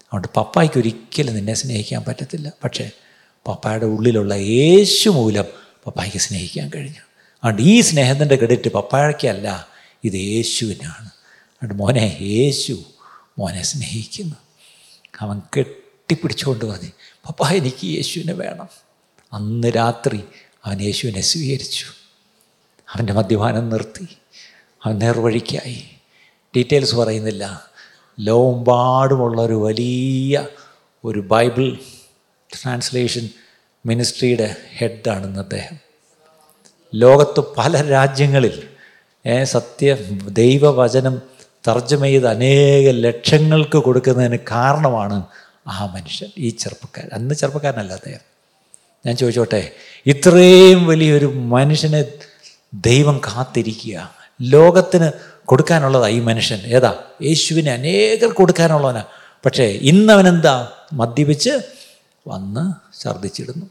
[0.00, 2.52] അതുകൊണ്ട് പപ്പായ്ക്ക് ഒരിക്കലും നിന്നെ സ്നേഹിക്കാൻ പറ്റത്തില്ല.
[2.64, 2.90] പക്ഷേ
[3.46, 5.44] പപ്പായുടെ ഉള്ളിലുള്ള യേശു മൂലം
[5.86, 7.00] പപ്പായ്ക്ക് സ്നേഹിക്കാൻ കഴിഞ്ഞു.
[7.44, 9.68] അതുകൊണ്ട് ഈ സ്നേഹത്തിന്റെ ക്രെഡിറ്റ് പപ്പായക്കല്ല
[10.04, 11.17] ഇത് യേശുവിനാണ്.
[11.62, 12.82] അതുകൊണ്ട് മോനെ യേശു
[13.38, 14.36] മോനെ സ്നേഹിക്കുന്നു.
[15.20, 16.88] അവൻ കെട്ടിപ്പിടിച്ചുകൊണ്ട് പറഞ്ഞു
[17.28, 18.68] പപ്പ എനിക്ക് യേശുവിനെ വേണം.
[19.32, 20.24] അന്ന് രാത്രി
[20.64, 21.84] അവൻ യേശുവിനെ സ്വീകരിച്ചു.
[22.92, 24.08] അവന്റെ മദ്യപാനം നിർത്തി.
[24.84, 25.84] അവൻ നേർവഴിക്കായി.
[26.56, 27.66] ഡീറ്റെയിൽസ് പറയുന്നില്ല.
[28.20, 30.48] ലോകമ്പാടുമുള്ള ഒരു വലിയ
[31.04, 31.78] ഒരു ബൈബിൾ
[32.52, 33.28] ട്രാൻസ്ലേഷൻ
[33.86, 35.78] മിനിസ്ട്രിയുടെ ഹെഡാണെന്ന് അദ്ദേഹം.
[36.94, 38.68] ലോകത്ത് പല രാജ്യങ്ങളിൽ
[39.44, 39.94] സത്യ
[40.28, 41.37] ദൈവവചനം
[41.68, 45.26] തർജമ ചെയ്ത് അനേക ലക്ഷങ്ങൾക്ക് കൊടുക്കുന്നതിന് കാരണമാണ്
[45.66, 48.20] ആ മനുഷ്യൻ ഈ ചെറുപ്പക്കാരൻ അന്ന് ചെറുപ്പക്കാരനല്ല അദ്ദേഹം.
[49.06, 49.72] ഞാൻ ചോദിച്ചോട്ടെ
[50.06, 52.04] ഇത്രയും വലിയൊരു മനുഷ്യനെ
[52.74, 54.10] ദൈവം കാത്തിരിക്കുക
[54.42, 55.10] ലോകത്തിന്
[55.44, 56.58] കൊടുക്കാനുള്ളതാ ഈ മനുഷ്യൻ.
[56.58, 56.94] ഏതാ?
[57.22, 59.04] യേശുവിനെ അനേകർ കൊടുക്കാനുള്ളവനാ.
[59.46, 60.68] പക്ഷേ ഇന്നവനെന്താ?
[60.92, 61.50] മദ്യപിച്ച്
[62.28, 63.66] വന്ന് ഛർദ്ദിച്ചിടുന്നു.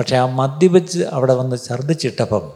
[0.00, 2.52] പക്ഷേ ആ മദ്യപിച്ച് അവിടെ വന്ന് ഛർദ്ദിച്ചിട്ടപ്പം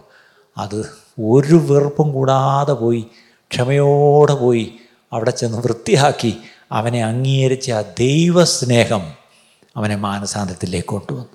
[0.59, 0.81] അത്
[1.25, 3.07] ഒരു വെറുപ്പും കൂടാതെ പോയി
[3.53, 4.79] ക്ഷമയോടെ പോയി
[5.13, 6.39] അവിടെ ചെന്ന് വൃത്തിയാക്കി
[6.72, 9.14] അവനെ അംഗീകരിച്ച ആ ദൈവസ്നേഹം
[9.77, 11.29] അവനെ മാനസാന്തത്തിലേക്ക് കൊണ്ടുവന്നു.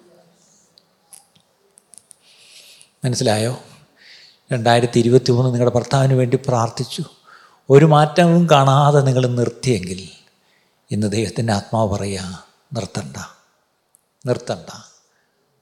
[3.05, 3.59] മനസ്സിലായോ?
[4.53, 7.03] രണ്ടായിരത്തി ഇരുപത്തി മൂന്ന് നിങ്ങളുടെ ഭർത്താവിന് വേണ്ടി പ്രാർത്ഥിച്ചു.
[7.69, 10.09] ഒരു മാറ്റവും കാണാതെ നിങ്ങൾ നിർത്തിയെങ്കിൽ
[10.91, 13.17] ഇന്ന് ദൈവത്തിന്റെ ആത്മാവ് പറയുക നിർത്തണ്ട
[14.25, 14.69] നിർത്തണ്ട.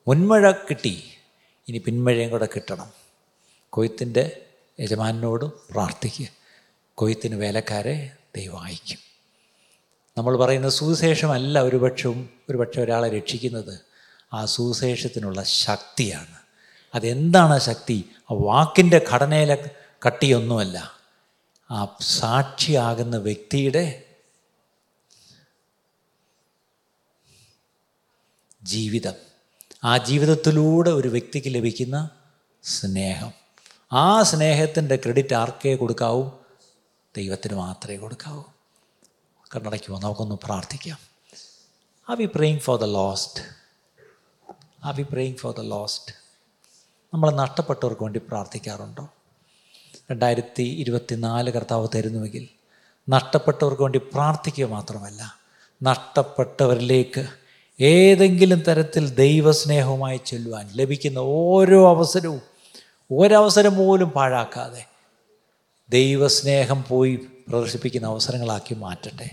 [0.07, 1.03] മുൻമഴ കിട്ടി
[1.67, 2.89] ഇനി പിന്മഴയും കൂടെ കിട്ടണം.
[3.69, 4.41] കൊയ്ത്തിന്റെ
[4.79, 6.42] യജമാനോട് പ്രാർത്ഥിക്കുക.
[6.95, 8.97] കൊയ്ത്തിന് വേലക്കാരെ ദൈവം അയക്കും.
[10.17, 13.79] നമ്മൾ പറയുന്ന സുവിശേഷമല്ല ഒരുപക്ഷവും ഒരുപക്ഷെ ഒരാളെ രക്ഷിക്കുന്നത്
[14.33, 16.35] ആ സുവിശേഷത്തിനുള്ള ശക്തിയാണ്.
[16.95, 18.09] അതെന്താണ് ആ ശക്തി?
[18.21, 19.69] ആ വാക്കിന്റെ ഘടനയിലെ
[20.07, 20.91] കട്ടിയൊന്നുമല്ല.
[21.71, 24.03] ആ സാക്ഷിയാകുന്ന വ്യക്തിയുടെ
[28.63, 29.13] ജീവിതം.
[29.83, 32.09] ആ ജീവിതത്തിലൂടെ ഒരു വ്യക്തിക്ക് ലഭിക്കുന്ന
[32.63, 33.31] സ്നേഹം.
[33.93, 36.29] ആ സ്നേഹത്തിന്റെ ക്രെഡിറ്റ് ആർക്കേ കൊടുക്കാവൂ?
[37.15, 38.43] ദൈവത്തിന് മാത്രമേ കൊടുക്കാവൂ.
[39.55, 40.97] കണ്ണടയ്ക്കുമോ നമുക്കൊന്ന് പ്രാർത്ഥിക്കാം.
[42.09, 43.41] ആ we praying for the lost
[44.85, 46.13] ah we praying for the lost
[47.13, 49.07] നമ്മൾ നഷ്ടപ്പെട്ടവർക്ക് വേണ്ടി പ്രാർത്ഥിക്കാറുണ്ടോ?
[50.11, 52.47] രണ്ടായിരത്തി ഇരുപത്തി നാല് കർത്താവ് തരുന്നുവെങ്കിൽ
[53.09, 55.35] നഷ്ടപ്പെട്ടവർക്ക് വേണ്ടി പ്രാർത്ഥിക്കുക മാത്രമല്ല
[55.83, 57.27] നഷ്ടപ്പെട്ടവരിലേക്ക്
[57.81, 62.41] ഏതെങ്കിലും തരത്തിൽ ദൈവസ്നേഹവുമായി ചെല്ലുവാൻ ലഭിക്കുന്ന ഓരോ അവസരവും
[63.11, 64.85] ഒരവസരം പോലും പാഴാക്കാതെ
[65.93, 67.15] ദൈവസ്നേഹം പോയി
[67.47, 69.29] പ്രദർശിപ്പിക്കുന്ന അവസരങ്ങളാക്കി മാറ്റട്ടെ.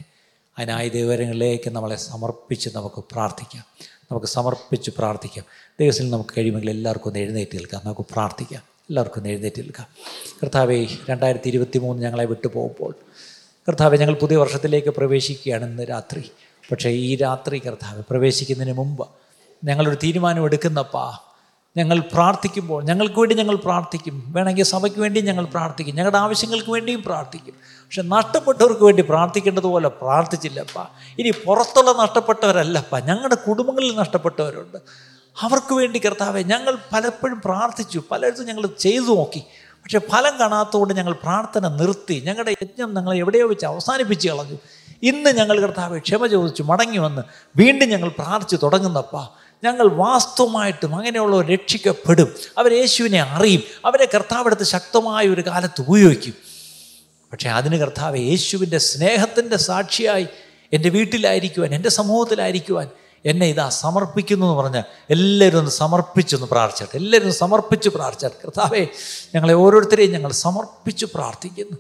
[0.59, 3.65] അതിനായി ദൈവരങ്ങളിലേക്ക് നമ്മളെ സമർപ്പിച്ച് നമുക്ക് പ്രാർത്ഥിക്കാം.
[4.03, 5.45] നമുക്ക് സമർപ്പിച്ച് പ്രാർത്ഥിക്കാം.
[5.81, 7.83] ദൈവത്തിൽ നമുക്ക് കഴിയുമെങ്കിൽ എല്ലാവർക്കും ഒന്ന് എഴുന്നേറ്റ് നിൽക്കാം.
[7.85, 8.63] നമുക്ക് പ്രാർത്ഥിക്കാം.
[8.91, 9.87] എല്ലാവർക്കും എഴുന്നേറ്റ് നിൽക്കാം.
[10.43, 12.95] കർത്താവെ രണ്ടായിരത്തി ഇരുപത്തി മൂന്ന് ഞങ്ങളെ വിട്ടു പോകുമ്പോൾ
[13.69, 16.31] കർത്താവെ ഞങ്ങൾ പുതിയ വർഷത്തിലേക്ക് പ്രവേശിക്കുകയാണ് ഇന്ന് രാത്രി.
[16.71, 19.09] പക്ഷേ ഈ രാത്രി കർത്താവ് പ്രവേശിക്കുന്നതിന് മുമ്പ്
[19.65, 21.19] ഞങ്ങളൊരു തീരുമാനം എടുക്കുന്നപ്പാ
[21.77, 24.25] ഞങ്ങൾ പ്രാർത്ഥിക്കുമ്പോൾ ഞങ്ങൾക്ക് വേണ്ടി ഞങ്ങൾ പ്രാർത്ഥിക്കും.
[24.27, 25.97] വേണമെങ്കിൽ സഭയ്ക്ക് വേണ്ടിയും ഞങ്ങൾ പ്രാർത്ഥിക്കും.
[25.97, 27.55] ഞങ്ങളുടെ ആവശ്യങ്ങൾക്ക് വേണ്ടിയും പ്രാർത്ഥിക്കും.
[27.65, 30.87] പക്ഷെ നഷ്ടപ്പെട്ടവർക്ക് വേണ്ടി പ്രാർത്ഥിക്കേണ്ടതുപോലെ പ്രാർത്ഥിച്ചില്ലപ്പ.
[31.19, 32.99] ഇനി പുറത്തുള്ള നഷ്ടപ്പെട്ടവരല്ലപ്പ.
[32.99, 34.79] ഞങ്ങളുടെ കുടുംബങ്ങളിൽ നഷ്ടപ്പെട്ടവരുണ്ട്.
[35.41, 38.03] അവർക്ക് വേണ്ടി കർത്താവെ ഞങ്ങൾ പലപ്പോഴും പ്രാർത്ഥിച്ചു.
[38.11, 39.43] പലയിടത്തും ഞങ്ങൾ ചെയ്തു നോക്കി.
[39.55, 42.23] പക്ഷെ ഫലം കാണാത്തതുകൊണ്ട് ഞങ്ങൾ പ്രാർത്ഥന നിർത്തി.
[42.27, 44.57] ഞങ്ങളുടെ യജ്ഞം ഞങ്ങൾ എവിടെയോ വെച്ച് അവസാനിപ്പിച്ച് കളഞ്ഞു.
[45.03, 47.23] ഇന്ന് ഞങ്ങൾ കർത്താവെ ക്ഷമ ചോദിച്ചു മടങ്ങി വന്ന്
[47.57, 49.29] വീണ്ടും ഞങ്ങൾ പ്രാർത്ഥിച്ചു തുടങ്ങുന്നപ്പാ.
[49.65, 52.35] ഞങ്ങൾ വാസ്തവമായിട്ടും അങ്ങനെയുള്ളവർ രക്ഷിക്കപ്പെടും.
[52.59, 53.63] അവർ യേശുവിനെ അറിയും.
[53.85, 56.35] അവരെ കർത്താവെടുത്ത് ശക്തമായ ഒരു കാലത്ത് ഉപയോഗിക്കും.
[57.33, 60.27] പക്ഷേ അതിന് കർത്താവ് യേശുവിന്റെ സ്നേഹത്തിന്റെ സാക്ഷിയായി
[60.73, 62.89] എന്റെ വീട്ടിലായിരിക്കുവാൻ എന്റെ സമൂഹത്തിലായിരിക്കുവാൻ
[63.25, 66.97] എന്നെ ഇതാ സമർപ്പിക്കുന്നു എന്ന് പറഞ്ഞാൽ എല്ലാവരും ഒന്ന് സമർപ്പിച്ചൊന്ന് പ്രാർത്ഥിച്ചട്ടെ.
[66.97, 68.47] എല്ലാവരും സമർപ്പിച്ച് പ്രാർത്ഥിച്ചട്ടെ.
[68.47, 68.87] കർത്താവേ
[69.35, 71.77] ഞങ്ങളെ ഓരോരുത്തരെയും ഞങ്ങൾ സമർപ്പിച്ച് പ്രാർത്ഥിക്കുന്നു.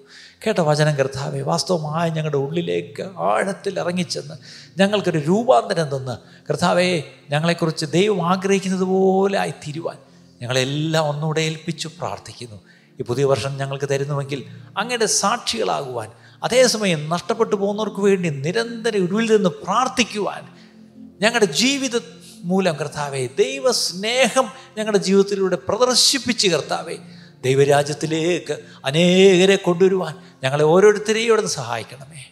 [0.46, 4.34] കേട്ട വചനം കർത്താവേ വാസ്തവമായ ഞങ്ങളുടെ ഉള്ളിലേക്ക് ആഴത്തിൽ ഇറങ്ങിച്ചെന്ന്
[4.78, 6.16] ഞങ്ങൾക്കൊരു രൂപാന്തരം തന്ന്.
[6.50, 9.96] കർത്താവേ ഞങ്ങളെക്കുറിച്ച് ദൈവം ആഗ്രഹിക്കുന്നത് പോലെ ആയി തീരുവാൻ
[10.42, 12.60] ഞങ്ങളെല്ലാം ഒന്നുകൂടെ ഏൽപ്പിച്ചു പ്രാർത്ഥിക്കുന്നു.
[13.00, 14.44] ഈ പുതിയ വർഷം ഞങ്ങൾക്ക് തരുന്നുവെങ്കിൽ
[14.78, 16.10] അങ്ങയുടെ സാക്ഷികളാകുവാൻ
[16.44, 20.59] അതേസമയം നഷ്ടപ്പെട്ടു പോകുന്നവർക്ക് വേണ്ടി നിരന്തരം ഉരുവിൽ നിന്ന് പ്രാർത്ഥിക്കുവാൻ
[21.20, 22.00] ഞങ്ങളുടെ ജീവിത
[22.44, 26.94] മൂലം കർത്താവെ ദൈവസ്നേഹം ഞങ്ങളുടെ ജീവിതത്തിലൂടെ പ്രദർശിപ്പിച്ച് കർത്താവെ
[27.42, 32.30] ദൈവരാജ്യത്തിലേക്ക് അനേകരെ കൊണ്ടുവരുവാൻ ഞങ്ങളെ ഓരോരുത്തരെയും ഇവിടെ സഹായിക്കണമേ.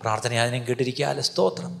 [0.00, 1.80] പ്രാർത്ഥന അതിനും കേട്ടിരിക്കാതെ സ്തോത്രം.